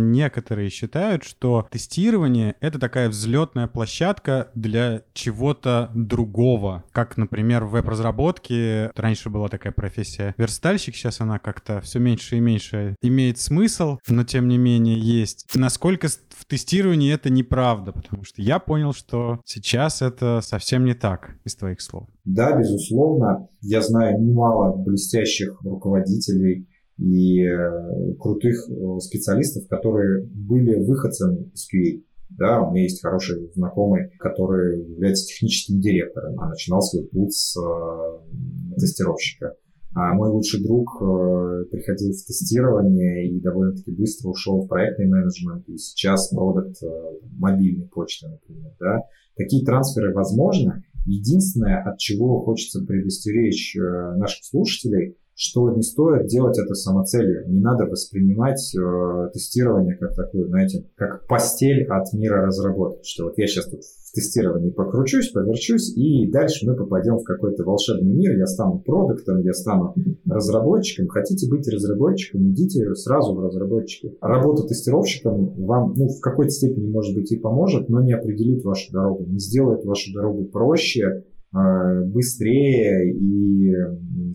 [0.00, 6.84] некоторые считают, что тестирование— это такая взлетная площадка для чего-то другого.
[6.92, 12.40] Как, например, в веб-разработке раньше была такая профессия верстальщик, сейчас она как-то все меньше и
[12.40, 15.46] меньше имеет смысл, но тем не менее есть.
[15.54, 21.36] Насколько в тестировании это неправда, потому что я понял, что сейчас это совсем не так
[21.44, 22.08] из твоих слов.
[22.24, 23.48] Да, безусловно.
[23.60, 26.66] Я знаю немало блестящих руководителей,
[26.98, 32.02] и э, крутых э, специалистов, которые были выходцами из QA.
[32.30, 37.56] Да, у меня есть хороший знакомый, который является техническим директором, а начинал свой путь с
[37.56, 39.54] э, тестировщика.
[39.96, 45.68] А мой лучший друг э, приходил в тестирование и довольно-таки быстро ушел в проектный менеджмент,
[45.68, 46.86] и сейчас продукт э,
[47.38, 48.72] мобильной почты, например.
[48.80, 49.02] Да.
[49.36, 50.84] Такие трансферы возможны.
[51.06, 57.48] Единственное, от чего хочется предостеречь э, наших слушателей– что не стоит делать это самоцелью.
[57.48, 63.00] Не надо воспринимать э, тестирование как такое, знаете, как постель от мира разработки.
[63.04, 67.64] Что вот я сейчас тут в тестировании покручусь, поверчусь, и дальше мы попадем в какой-то
[67.64, 68.38] волшебный мир.
[68.38, 69.94] Я стану продуктом, я стану
[70.24, 71.08] разработчиком.
[71.08, 74.16] Хотите быть разработчиком, идите сразу в разработчики.
[74.20, 78.92] Работа тестировщиком вам ну, в какой-то степени, может быть, и поможет, но не определит вашу
[78.92, 83.74] дорогу, не сделает вашу дорогу проще, быстрее и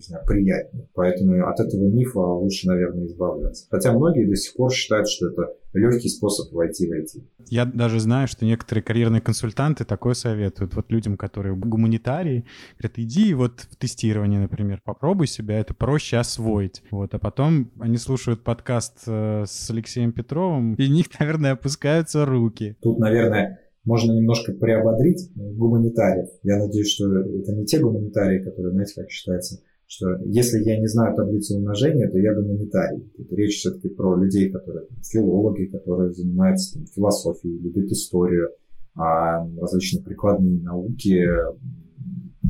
[0.00, 0.88] знаю, приятнее.
[0.94, 3.66] Поэтому от этого мифа лучше, наверное, избавляться.
[3.70, 7.22] Хотя многие до сих пор считают, что это легкий способ войти в IT.
[7.46, 10.74] Я даже знаю, что некоторые карьерные консультанты такое советуют.
[10.74, 12.44] Вот людям, которые гуманитарии,
[12.78, 16.82] говорят, иди вот в тестирование, например, попробуй себя, это проще освоить.
[16.90, 22.24] Вот, а потом они слушают подкаст э, с Алексеем Петровым, и у них, наверное, опускаются
[22.24, 22.76] руки.
[22.80, 26.28] Тут, наверное, можно немножко приободрить гуманитариев.
[26.42, 30.86] Я надеюсь, что это не те гуманитарии, которые, знаете, как считается, что если я не
[30.86, 33.10] знаю таблицу умножения, то я гуманитарий.
[33.16, 38.50] Тут речь все-таки про людей, которые филологи, которые занимаются там, философией, любят историю,
[38.94, 41.26] а различные прикладные науки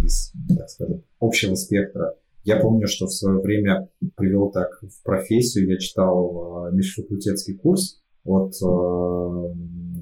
[0.05, 2.15] из, так скажем, общего спектра.
[2.45, 8.03] Я помню, что в свое время привел так в профессию, я читал э, межфакультетский курс
[8.25, 9.55] от э,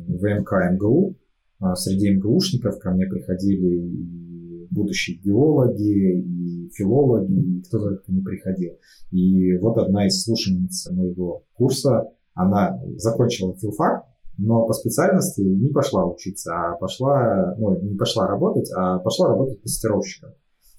[0.09, 1.17] ВМК МГУ.
[1.61, 8.21] А, среди МГУшников ко мне приходили и будущие геологи, и филологи, и кто только не
[8.21, 8.73] приходил.
[9.11, 14.05] И вот одна из слушательниц моего курса, она закончила филфак,
[14.37, 19.63] но по специальности не пошла учиться, а пошла, ну, не пошла работать, а пошла работать
[19.63, 20.31] тестировщиком.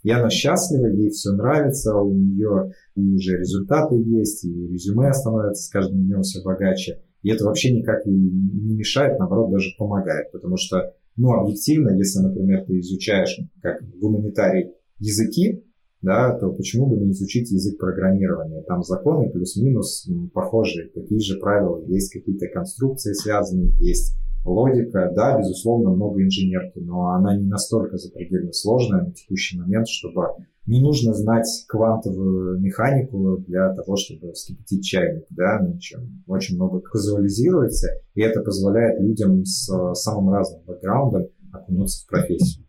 [0.03, 5.63] И она счастлива, ей все нравится, у нее и уже результаты есть, и резюме становится
[5.63, 7.01] с каждым днем все богаче.
[7.21, 10.31] И это вообще никак не мешает, наоборот, даже помогает.
[10.31, 15.63] Потому что, ну, объективно, если, например, ты изучаешь как гуманитарий языки,
[16.01, 18.61] да, то почему бы не изучить язык программирования?
[18.63, 24.15] Там законы плюс-минус похожие, такие же правила, есть какие-то конструкции связанные, есть
[24.45, 30.27] логика, да, безусловно, много инженерки, но она не настолько запредельно сложная на текущий момент, чтобы
[30.65, 36.23] не нужно знать квантовую механику для того, чтобы вскипятить чайник, да, ничем.
[36.27, 42.68] Очень много казуализируется, и это позволяет людям с самым разным бэкграундом окунуться в профессию.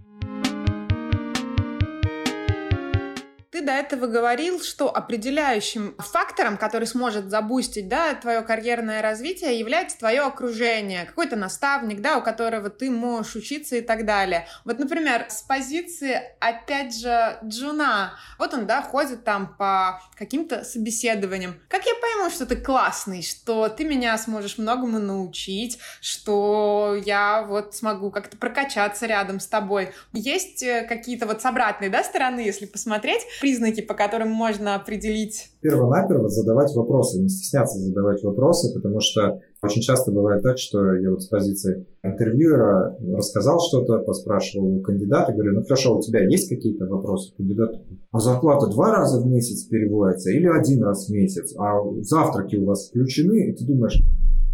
[3.60, 9.98] Ты до этого говорил, что определяющим фактором, который сможет забустить да, твое карьерное развитие, является
[9.98, 14.46] твое окружение, какой-то наставник, да, у которого ты можешь учиться и так далее.
[14.64, 21.60] Вот, например, с позиции, опять же, джуна, вот он, да, ходит там по каким-то собеседованиям.
[21.68, 27.74] Как я пойму, что ты классный, что ты меня сможешь многому научить, что я вот
[27.74, 29.92] смогу как-то прокачаться рядом с тобой?
[30.14, 33.20] Есть э, какие-то вот с обратной, да, стороны, если посмотреть,
[33.50, 35.50] признаки, по которым можно определить?
[35.60, 41.10] Первонаперво задавать вопросы, не стесняться задавать вопросы, потому что очень часто бывает так, что я
[41.10, 46.48] вот с позиции интервьюера рассказал что-то, поспрашивал у кандидата, говорю, ну хорошо, у тебя есть
[46.48, 47.34] какие-то вопросы?
[47.36, 47.70] Кандидат,
[48.12, 51.54] а зарплата два раза в месяц переводится или один раз в месяц?
[51.58, 53.50] А завтраки у вас включены?
[53.50, 54.00] И ты думаешь,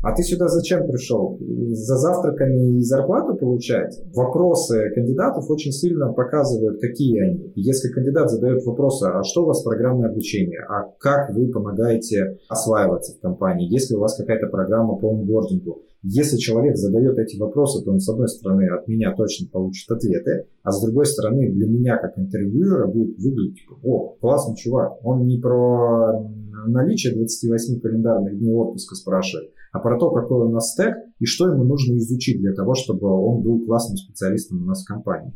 [0.06, 1.36] а ты сюда зачем пришел?
[1.40, 4.00] За завтраками и зарплату получать?
[4.14, 7.52] Вопросы кандидатов очень сильно показывают, какие они.
[7.56, 10.60] Если кандидат задает вопросы, а что у вас программное обучение?
[10.68, 13.68] А как вы помогаете осваиваться в компании?
[13.68, 15.82] Есть ли у вас какая-то программа по онбордингу?
[16.04, 20.46] Если человек задает эти вопросы, то он, с одной стороны, от меня точно получит ответы,
[20.62, 25.04] а с другой стороны, для меня, как интервьюера, будет выглядеть, типа, о, классный чувак.
[25.04, 26.22] Он не про
[26.68, 31.48] наличие 28 календарных дней отпуска спрашивает, а про то, какой у нас стек и что
[31.48, 35.34] ему нужно изучить для того, чтобы он был классным специалистом у нас в компании.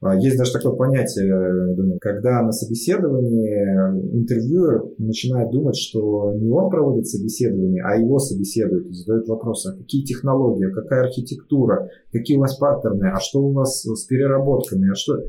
[0.00, 6.68] А, есть даже такое понятие, думаю, когда на собеседовании интервьюер начинает думать, что не он
[6.68, 12.40] проводит собеседование, а его собеседуют и задают вопросы, а какие технологии, какая архитектура, какие у
[12.40, 15.22] вас паттерны, а что у вас с переработками, а что...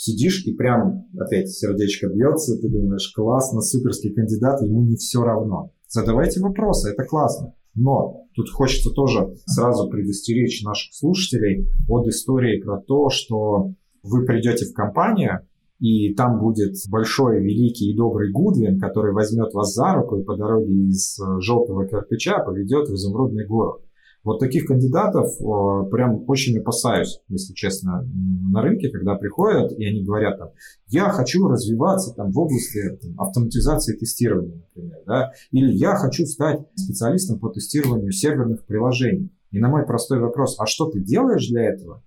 [0.00, 5.72] Сидишь и прям опять сердечко бьется, ты думаешь, классно, суперский кандидат, ему не все равно.
[5.88, 7.54] Задавайте вопросы, это классно.
[7.80, 13.72] Но тут хочется тоже сразу предостеречь наших слушателей от истории про то, что
[14.02, 15.46] вы придете в компанию,
[15.78, 20.36] и там будет большой, великий и добрый Гудвин, который возьмет вас за руку и по
[20.36, 23.82] дороге из э, желтого кирпича поведет в изумрудный город.
[24.24, 28.06] Вот таких кандидатов э, прям очень опасаюсь, если честно,
[28.50, 30.50] на рынке, когда приходят, и они говорят там,
[30.88, 36.60] я хочу развиваться там в области там, автоматизации тестирования, например, да, или я хочу стать
[36.74, 39.30] специалистом по тестированию серверных приложений.
[39.50, 42.02] И на мой простой вопрос, а что ты делаешь для этого?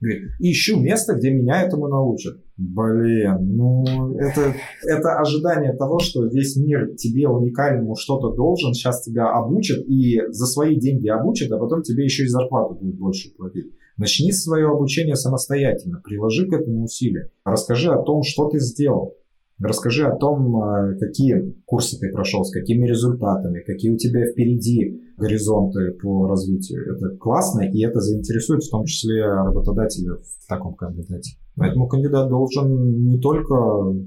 [0.00, 2.38] Говорит, ищу место, где меня этому научат.
[2.58, 3.84] Блин, ну
[4.18, 10.20] это, это ожидание того, что весь мир тебе уникальному что-то должен, сейчас тебя обучат и
[10.28, 13.72] за свои деньги обучат, а потом тебе еще и зарплату будут больше платить.
[13.96, 19.14] Начни свое обучение самостоятельно, приложи к этому усилия, расскажи о том, что ты сделал.
[19.58, 25.00] Расскажи о том, э, какие курсы ты прошел, с какими результатами, какие у тебя впереди
[25.16, 26.94] горизонты по развитию.
[26.94, 31.38] Это классно, и это заинтересует в том числе работодателя в таком кандидате.
[31.56, 33.54] Поэтому кандидат должен не только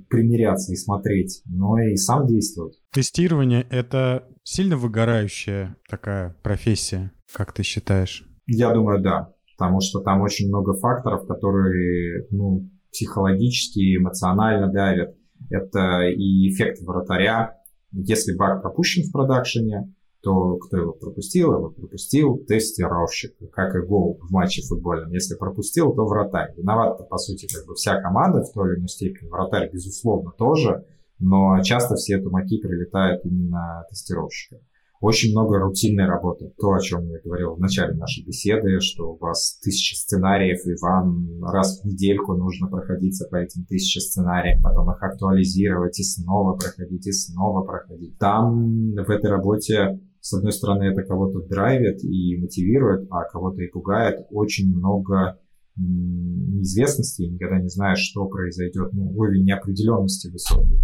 [0.08, 2.80] примиряться и смотреть, но и сам действовать.
[2.94, 8.28] Тестирование— это сильно выгорающая такая профессия, как ты считаешь?
[8.46, 9.34] Я думаю, да.
[9.58, 15.16] Потому что там очень много факторов, которые ну, психологически, эмоционально давят
[15.50, 17.56] это и эффект вратаря.
[17.92, 24.20] Если баг пропущен в продакшене, то кто его пропустил, его пропустил тестировщик, как и гол
[24.22, 25.12] в матче футбольном.
[25.12, 26.54] Если пропустил, то вратарь.
[26.58, 29.30] Виновата, по сути, как бы вся команда в той или иной степени.
[29.30, 30.86] Вратарь, безусловно, тоже,
[31.20, 34.58] но часто все тумаки прилетают именно тестировщика
[35.00, 36.52] очень много рутинной работы.
[36.58, 40.82] То, о чем я говорил в начале нашей беседы, что у вас тысяча сценариев, и
[40.82, 46.58] вам раз в недельку нужно проходиться по этим тысяче сценариям, потом их актуализировать и снова
[46.58, 48.18] проходить, и снова проходить.
[48.18, 53.68] Там в этой работе с одной стороны, это кого-то драйвит и мотивирует, а кого-то и
[53.68, 54.28] пугает.
[54.32, 55.40] Очень много
[55.78, 58.92] неизвестности, никогда не знаешь, что произойдет.
[58.92, 60.82] Ну, уровень неопределенности высокий.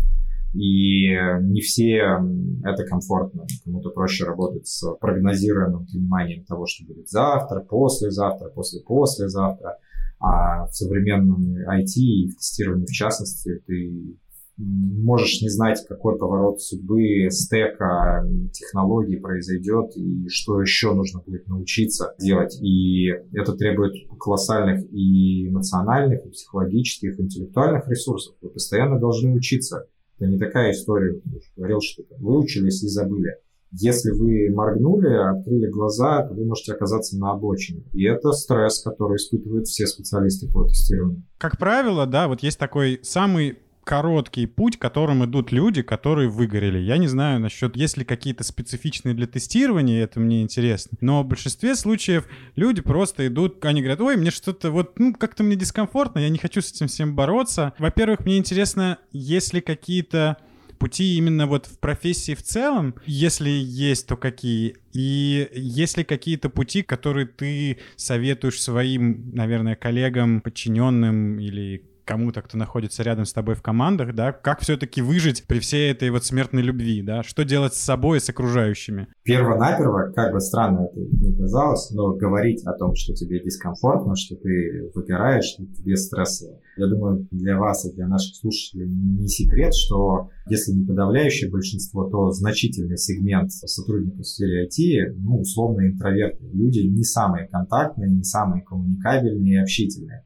[0.56, 1.10] И
[1.41, 2.22] не все
[2.64, 3.45] это комфортно.
[3.66, 9.78] Кому-то проще работать с прогнозируемым пониманием того, что будет завтра, послезавтра, после-послезавтра.
[10.20, 14.16] А в современном IT и в тестировании в частности ты
[14.58, 22.16] можешь не знать, какой поворот судьбы, стека, технологий произойдет и что еще нужно будет научиться
[22.18, 22.58] делать.
[22.62, 28.36] И это требует колоссальных и эмоциональных, и психологических, и интеллектуальных ресурсов.
[28.41, 29.88] Вы постоянно должны учиться.
[30.18, 31.22] Это не такая история,
[31.55, 33.38] говорил, что выучились и забыли.
[33.72, 37.84] Если вы моргнули, открыли глаза, то вы можете оказаться на обочине.
[37.91, 41.24] И это стресс, который испытывают все специалисты по тестированию.
[41.38, 46.79] Как правило, да, вот есть такой самый короткий путь, которым идут люди, которые выгорели.
[46.79, 50.97] Я не знаю насчет, есть ли какие-то специфичные для тестирования, это мне интересно.
[50.99, 55.43] Но в большинстве случаев люди просто идут, они говорят, ой, мне что-то вот, ну, как-то
[55.43, 57.73] мне дискомфортно, я не хочу с этим всем бороться.
[57.77, 60.38] Во-первых, мне интересно, есть ли какие-то
[60.79, 62.95] пути именно вот в профессии в целом?
[63.05, 64.77] Если есть, то какие?
[64.93, 72.58] И есть ли какие-то пути, которые ты советуешь своим, наверное, коллегам, подчиненным или кому-то, кто
[72.58, 76.62] находится рядом с тобой в командах, да, как все-таки выжить при всей этой вот смертной
[76.62, 79.08] любви, да, что делать с собой и с окружающими?
[79.24, 84.36] Перво-наперво, как бы странно это не казалось, но говорить о том, что тебе дискомфортно, что
[84.36, 86.60] ты выгораешь, что тебе стрессово.
[86.78, 92.10] Я думаю, для вас и для наших слушателей не секрет, что если не подавляющее большинство,
[92.10, 96.45] то значительный сегмент сотрудников в сфере IT, ну, условно, интроверты.
[96.53, 100.24] Люди не самые контактные, не самые коммуникабельные и общительные.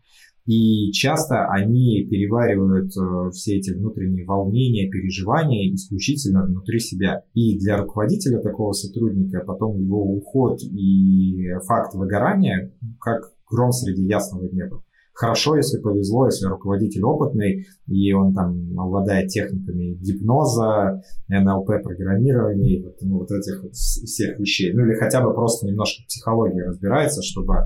[0.50, 7.22] И часто они переваривают э, все эти внутренние волнения, переживания исключительно внутри себя.
[7.36, 14.50] И для руководителя такого сотрудника потом его уход и факт выгорания как гром среди ясного
[14.52, 14.82] неба.
[15.14, 22.96] Хорошо, если повезло, если руководитель опытный, и он там обладает техниками гипноза, НЛП, программирования, вот,
[23.02, 24.74] ну, вот этих вот всех вещей.
[24.74, 27.66] Ну или хотя бы просто немножко психологии разбирается, чтобы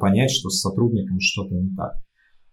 [0.00, 1.94] понять, что с сотрудником что-то не так.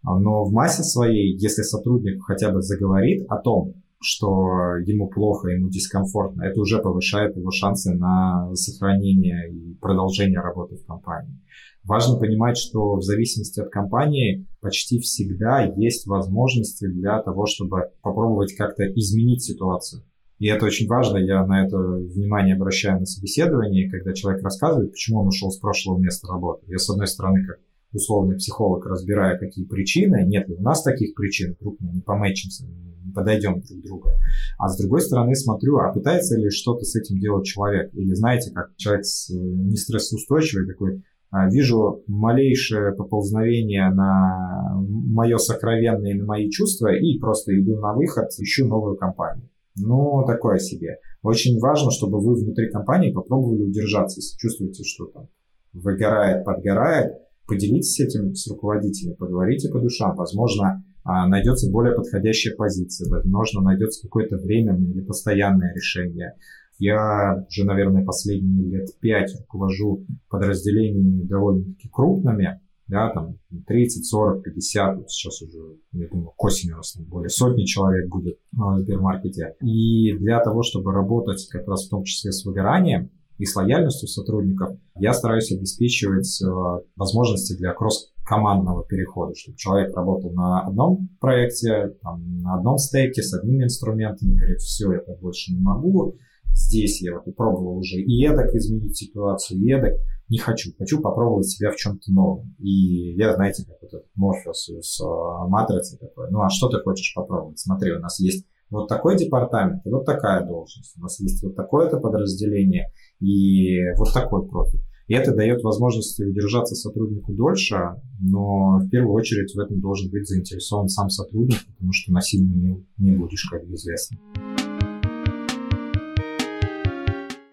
[0.04, 5.50] А, но в массе своей, если сотрудник хотя бы заговорит о том, что ему плохо,
[5.50, 11.42] ему дискомфортно, это уже повышает его шансы на сохранение и продолжение работы в компании.
[11.84, 18.54] Важно понимать, что в зависимости от компании почти всегда есть возможности для того, чтобы попробовать
[18.56, 20.04] как-то изменить ситуацию.
[20.40, 25.20] И это очень важно, я на это внимание обращаю на собеседовании, когда человек рассказывает, почему
[25.20, 26.64] он ушел с прошлого места работы.
[26.68, 27.60] Я, с одной стороны, как
[27.92, 32.66] условный психолог, разбирая, какие причины, нет ли у нас таких причин, вдруг мы не помечимся,
[32.66, 34.10] не подойдем друг к другу.
[34.58, 37.94] А с другой стороны смотрю, а пытается ли что-то с этим делать человек?
[37.94, 46.16] Или знаете, как человек с, не стрессоустойчивый такой, а, вижу малейшее поползновение на мое сокровенное,
[46.16, 49.50] на мои чувства и просто иду на выход, ищу новую компанию.
[49.82, 50.98] Ну, такое себе.
[51.22, 55.28] Очень важно, чтобы вы внутри компании попробовали удержаться, если чувствуете, что там
[55.74, 57.14] выгорает, подгорает,
[57.48, 60.16] поделитесь этим с руководителем, поговорите по душам.
[60.16, 66.34] Возможно, а, найдется более подходящая позиция, возможно, найдется какое-то временное или постоянное решение.
[66.78, 73.38] Я уже, наверное, последние лет пять руковожу подразделениями довольно-таки крупными, да, там
[73.68, 78.40] 30, 40, 50, сейчас уже, я думаю, к осени у нас более сотни человек будет
[78.52, 79.56] в Сбермаркете.
[79.62, 84.08] И для того, чтобы работать как раз в том числе с выгоранием и с лояльностью
[84.08, 86.48] сотрудников, я стараюсь обеспечивать э,
[86.96, 93.34] возможности для кросс-командного перехода, чтобы человек работал на одном проекте, там, на одном стеке, с
[93.36, 96.16] одними инструментами, говорит, все, я так больше не могу,
[96.54, 99.94] здесь я вот пробовал уже и эдак изменить ситуацию, и эдак
[100.30, 100.72] не хочу.
[100.78, 102.56] Хочу попробовать себя в чем-то новом.
[102.60, 106.30] И я, знаете, как вот этот Морфеус с uh, матрицей такой.
[106.30, 107.60] Ну, а что ты хочешь попробовать?
[107.60, 110.96] Смотри, у нас есть вот такой департамент и вот такая должность.
[110.98, 114.82] У нас есть вот такое-то подразделение и вот такой профиль.
[115.08, 117.80] И это дает возможность удержаться сотруднику дольше,
[118.20, 122.86] но в первую очередь в этом должен быть заинтересован сам сотрудник, потому что насильно не,
[122.98, 124.20] не будешь, как известно.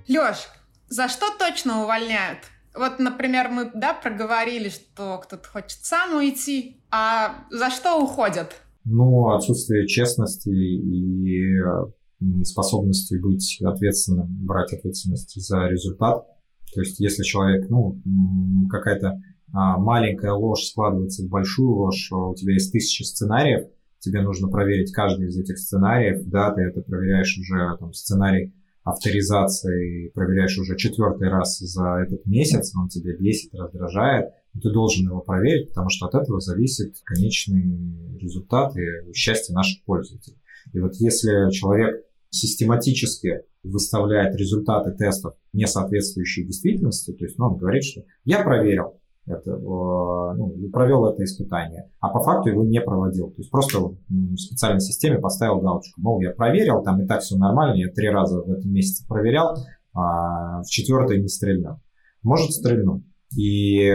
[0.09, 0.49] Леш,
[0.89, 2.39] за что точно увольняют?
[2.75, 8.55] Вот, например, мы, да, проговорили, что кто-то хочет сам уйти, а за что уходят?
[8.85, 11.51] Ну, отсутствие честности и
[12.45, 16.27] способности быть ответственным, брать ответственность за результат.
[16.75, 18.01] То есть, если человек, ну,
[18.71, 19.21] какая-то
[19.53, 24.93] а, маленькая ложь складывается в большую ложь, у тебя есть тысячи сценариев, тебе нужно проверить
[24.93, 28.53] каждый из этих сценариев, да, ты это проверяешь уже, там, сценарий
[28.87, 34.31] авторизации проверяешь уже четвертый раз за этот месяц, он тебя бесит, раздражает,
[34.63, 40.39] ты должен его проверить, потому что от этого зависит конечный результат и счастье наших пользователей.
[40.73, 47.57] И вот если человек систематически выставляет результаты тестов, не соответствующие действительности, то есть ну, он
[47.57, 53.31] говорит, что я проверил, это, ну, провел это испытание, а по факту его не проводил.
[53.31, 57.37] То есть просто в специальной системе поставил галочку, мол, я проверил, там и так все
[57.37, 59.57] нормально, я три раза в этом месяце проверял,
[59.95, 61.81] а в четвертый не стрельнул.
[62.23, 63.03] Может стрельнуть.
[63.37, 63.91] И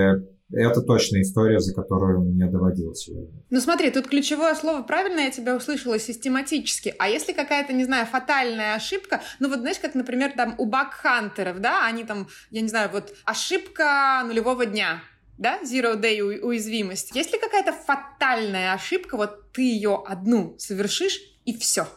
[0.54, 3.10] Это точно история, за которую мне доводилось.
[3.50, 6.94] Ну смотри, тут ключевое слово, правильно я тебя услышала, систематически.
[7.00, 11.62] А если какая-то, не знаю, фатальная ошибка, ну вот знаешь, как, например, там у бакхантеров,
[11.62, 15.02] да, они там, я не знаю, вот ошибка нулевого дня,
[15.42, 17.16] да, zero day уязвимость.
[17.16, 21.88] Есть ли какая-то фатальная ошибка, вот ты ее одну совершишь и все,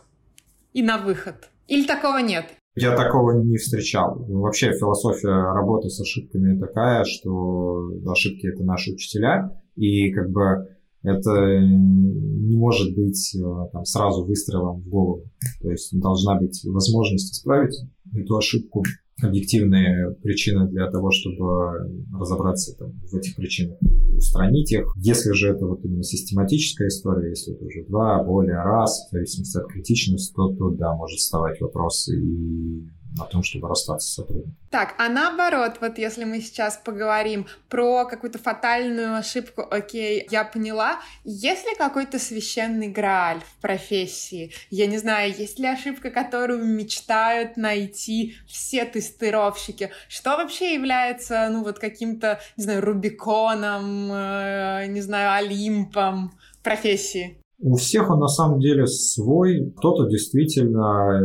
[0.72, 1.50] и на выход?
[1.68, 2.46] Или такого нет?
[2.74, 4.16] Я такого не встречал.
[4.28, 11.60] Вообще философия работы с ошибками такая, что ошибки это наши учителя, и как бы это
[11.60, 15.24] не может быть э, там, сразу выстрелом в голову.
[15.60, 17.76] То есть должна быть возможность исправить
[18.14, 18.82] эту ошибку
[19.22, 23.78] объективные причины для того, чтобы разобраться там, в этих причинах,
[24.16, 24.92] устранить их.
[24.96, 29.58] Если же это вот именно систематическая история, если это уже два, более раз, в зависимости
[29.58, 32.84] от критичности, то, то да, может вставать вопрос и
[33.18, 34.56] о том, чтобы расстаться с сотрудником.
[34.70, 41.00] Так, а наоборот, вот если мы сейчас поговорим про какую-то фатальную ошибку, окей, я поняла,
[41.24, 44.52] есть ли какой-то священный грааль в профессии?
[44.70, 49.90] Я не знаю, есть ли ошибка, которую мечтают найти все тестировщики?
[50.08, 57.43] Что вообще является, ну, вот каким-то, не знаю, Рубиконом, э, не знаю, Олимпом профессии?
[57.64, 59.72] У всех он на самом деле свой.
[59.78, 61.18] Кто-то действительно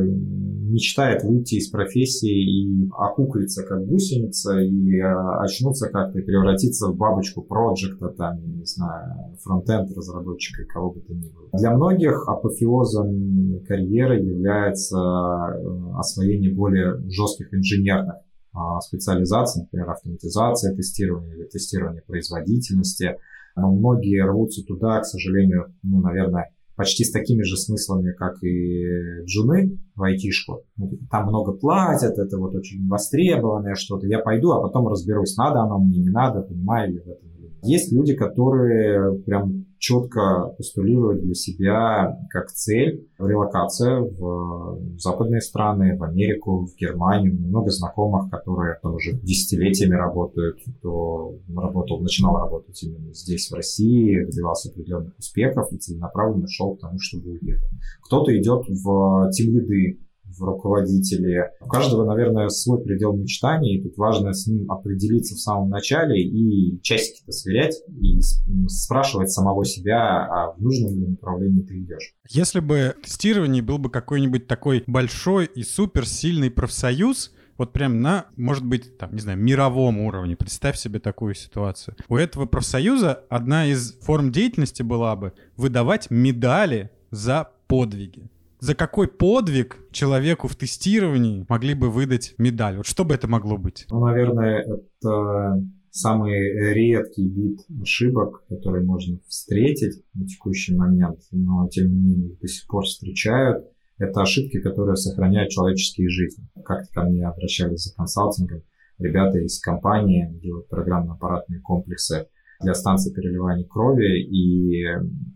[0.69, 7.41] мечтает выйти из профессии и окуклиться как гусеница, и э, очнуться как-то, превратиться в бабочку
[7.41, 11.49] проекта, там, не знаю, фронтенд разработчика, кого бы то ни было.
[11.51, 18.15] Для многих апофеозом карьеры является э, освоение более жестких инженерных
[18.53, 23.17] а, специализаций, например, автоматизация тестирования или тестирование производительности.
[23.59, 29.23] Но многие рвутся туда, к сожалению, ну, наверное, почти с такими же смыслами, как и
[29.25, 30.61] джуны в айтишку.
[30.77, 34.07] Ну, там много платят, это вот очень востребованное что-то.
[34.07, 37.28] Я пойду, а потом разберусь, надо оно мне, не надо, понимаю ли в этом
[37.63, 46.03] есть люди, которые прям четко постулируют для себя как цель релокация в западные страны, в
[46.03, 47.33] Америку, в Германию.
[47.33, 54.25] Много знакомых, которые там уже десятилетиями работают, кто работал, начинал работать именно здесь, в России,
[54.25, 57.71] добивался определенных успехов и целенаправленно шел к тому, чтобы уехать.
[58.03, 59.99] Кто-то идет в тим-лиды,
[60.37, 61.51] в руководителе.
[61.61, 66.21] У каждого, наверное, свой предел мечтаний, и тут важно с ним определиться в самом начале
[66.21, 68.19] и часики-то сверять, и
[68.67, 72.13] спрашивать самого себя, а в нужном ли направлении ты идешь.
[72.29, 78.65] Если бы тестирование был бы какой-нибудь такой большой и суперсильный профсоюз, вот прям на, может
[78.65, 80.37] быть, там, не знаю, мировом уровне.
[80.37, 81.97] Представь себе такую ситуацию.
[82.07, 89.07] У этого профсоюза одна из форм деятельности была бы выдавать медали за подвиги за какой
[89.07, 92.77] подвиг человеку в тестировании могли бы выдать медаль?
[92.77, 93.85] Вот что бы это могло быть?
[93.89, 101.87] Ну, наверное, это самый редкий вид ошибок, который можно встретить на текущий момент, но тем
[101.87, 103.65] не менее до сих пор встречают.
[103.97, 106.47] Это ошибки, которые сохраняют человеческие жизни.
[106.63, 108.61] Как-то ко мне обращались за консалтингом
[108.97, 112.27] ребята из компании, делают программно-аппаратные комплексы
[112.61, 114.85] для станции переливания крови, и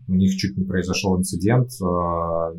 [0.08, 2.52] у них чуть не произошел инцидент, а,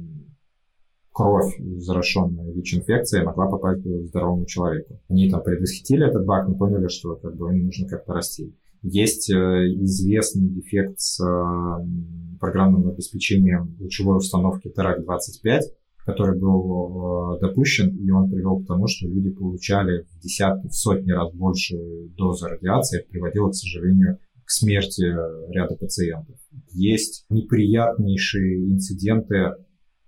[1.15, 4.99] кровь, зараженная ВИЧ-инфекцией, могла попасть к здоровому человеку.
[5.07, 8.53] Они там предвосхитили этот баг, но поняли, что как бы, им нужно как-то расти.
[8.81, 15.61] Есть э, известный дефект с э, программным обеспечением лучевой установки ТРАК-25,
[16.05, 20.73] который был э, допущен, и он привел к тому, что люди получали в десятки, в
[20.73, 21.77] сотни раз больше
[22.17, 25.05] дозы радиации, приводило, к сожалению, к смерти
[25.49, 26.35] ряда пациентов.
[26.73, 29.53] Есть неприятнейшие инциденты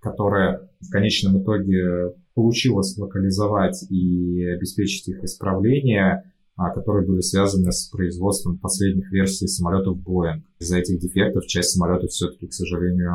[0.00, 7.88] которая в конечном итоге получилось локализовать и обеспечить их исправление, а, которые были связаны с
[7.88, 10.42] производством последних версий самолетов Boeing.
[10.58, 13.12] Из-за этих дефектов часть самолетов все-таки, к сожалению,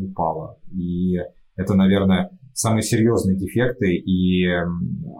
[0.00, 0.58] упала.
[0.72, 1.18] И
[1.56, 4.46] это, наверное, самые серьезные дефекты и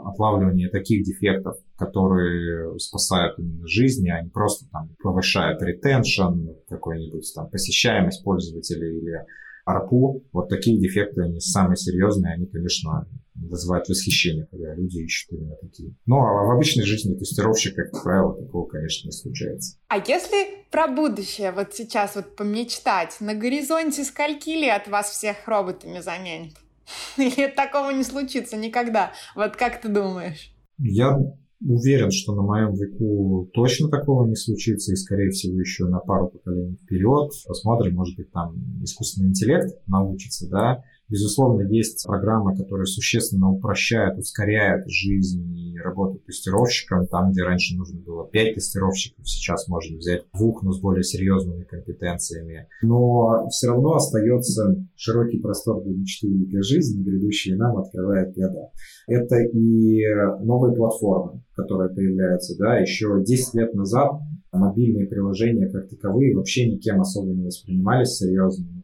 [0.05, 8.25] отлавливание таких дефектов, которые спасают жизни, а не просто там повышают ретеншн, какой-нибудь там посещаемость
[8.25, 9.25] пользователя или
[9.67, 15.57] арпу, вот такие дефекты, они самые серьезные, они, конечно, вызывают восхищение, когда люди ищут именно
[15.57, 15.93] такие.
[16.07, 19.77] Ну, а в обычной жизни тестировщика, как правило, такого, конечно, не случается.
[19.89, 25.99] А если про будущее вот сейчас вот помечтать, на горизонте скольки лет вас всех роботами
[25.99, 26.55] заменят?
[27.17, 29.13] Или такого не случится никогда?
[29.35, 30.53] Вот как ты думаешь?
[30.79, 31.19] Я
[31.61, 36.29] уверен, что на моем веку точно такого не случится, и, скорее всего, еще на пару
[36.29, 37.33] поколений вперед.
[37.47, 44.89] Посмотрим, может быть, там искусственный интеллект научится, да, Безусловно, есть программы, которые существенно упрощают, ускоряют
[44.89, 47.07] жизнь и работу тестировщиком.
[47.07, 51.63] Там, где раньше нужно было 5 тестировщиков, сейчас можно взять двух, но с более серьезными
[51.65, 52.67] компетенциями.
[52.83, 58.71] Но все равно остается широкий простор для мечты и для жизни, грядущие нам открывает года.
[59.07, 60.03] Это и
[60.43, 62.57] новые платформы, которые появляются.
[62.59, 64.21] Да, еще 10 лет назад
[64.53, 68.76] мобильные приложения как таковые вообще никем особо не воспринимались серьезно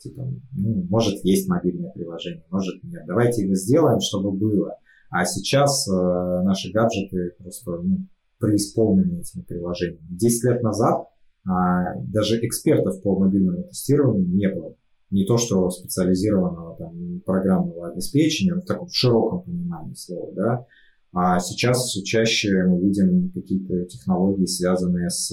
[0.00, 0.26] Типа,
[0.56, 3.04] ну, может, есть мобильное приложение, может, нет.
[3.06, 4.76] Давайте его сделаем, чтобы было.
[5.10, 5.92] А сейчас э,
[6.42, 8.06] наши гаджеты просто ну,
[8.38, 10.06] преисполнены этими приложениями.
[10.08, 11.06] Десять лет назад
[11.46, 14.74] а, даже экспертов по мобильному тестированию не было.
[15.10, 20.66] Не то, что специализированного там, программного обеспечения, в таком широком понимании слова, да,
[21.12, 25.32] а сейчас все чаще мы видим какие-то технологии, связанные с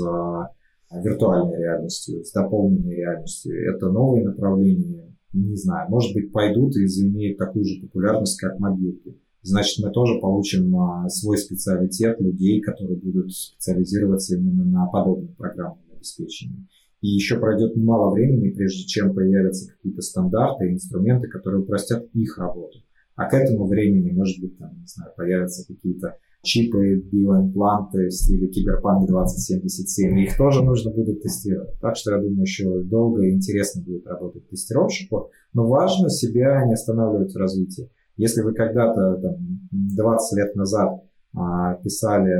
[0.91, 3.53] виртуальной реальностью, с дополненной реальностью.
[3.73, 9.17] Это новые направления, не знаю, может быть, пойдут и заимеют такую же популярность, как мобилки.
[9.41, 15.85] Значит, мы тоже получим а, свой специалитет людей, которые будут специализироваться именно на подобном программном
[15.95, 16.67] обеспечении.
[17.01, 22.37] И еще пройдет немало времени, прежде чем появятся какие-то стандарты и инструменты, которые упростят их
[22.37, 22.79] работу.
[23.15, 28.47] А к этому времени, может быть, там, не знаю, появятся какие-то чипы, биоимпланты в стиле
[28.47, 30.19] Киберпанк 2077.
[30.19, 31.79] Их тоже нужно будет тестировать.
[31.81, 35.29] Так что я думаю, еще долго и интересно будет работать тестировщику.
[35.53, 37.89] Но важно себя не останавливать в развитии.
[38.15, 39.35] Если вы когда-то там,
[39.71, 41.03] 20 лет назад
[41.35, 42.33] а, писали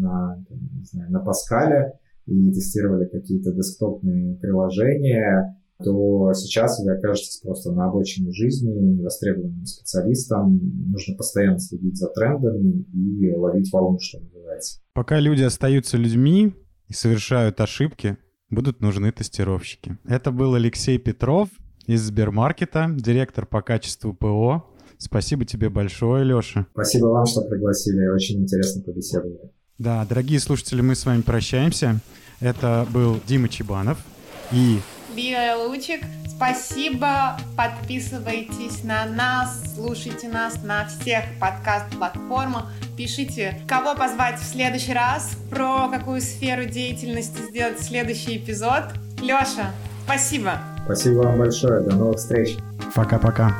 [0.00, 7.38] на, там, не знаю, на Паскале и тестировали какие-то десктопные приложения, то сейчас вы окажетесь
[7.38, 10.60] просто на обочине жизни, невостребованным специалистом.
[10.90, 14.80] Нужно постоянно следить за трендами и ловить волну, что называется.
[14.92, 16.54] Пока люди остаются людьми
[16.88, 18.18] и совершают ошибки,
[18.50, 19.98] будут нужны тестировщики.
[20.04, 21.48] Это был Алексей Петров
[21.86, 24.64] из Сбермаркета, директор по качеству ПО.
[24.98, 26.66] Спасибо тебе большое, Леша.
[26.72, 28.08] Спасибо вам, что пригласили.
[28.08, 29.52] Очень интересно побеседовали.
[29.78, 32.00] Да, дорогие слушатели, мы с вами прощаемся.
[32.40, 34.04] Это был Дима Чебанов
[34.50, 34.78] и
[35.18, 36.02] Биолучик.
[36.28, 37.36] Спасибо.
[37.56, 42.66] Подписывайтесь на нас, слушайте нас на всех подкаст-платформах.
[42.96, 48.84] Пишите, кого позвать в следующий раз, про какую сферу деятельности сделать следующий эпизод.
[49.20, 49.72] Леша,
[50.04, 50.60] спасибо.
[50.84, 51.80] Спасибо вам большое.
[51.80, 52.56] До новых встреч.
[52.94, 53.52] Пока-пока.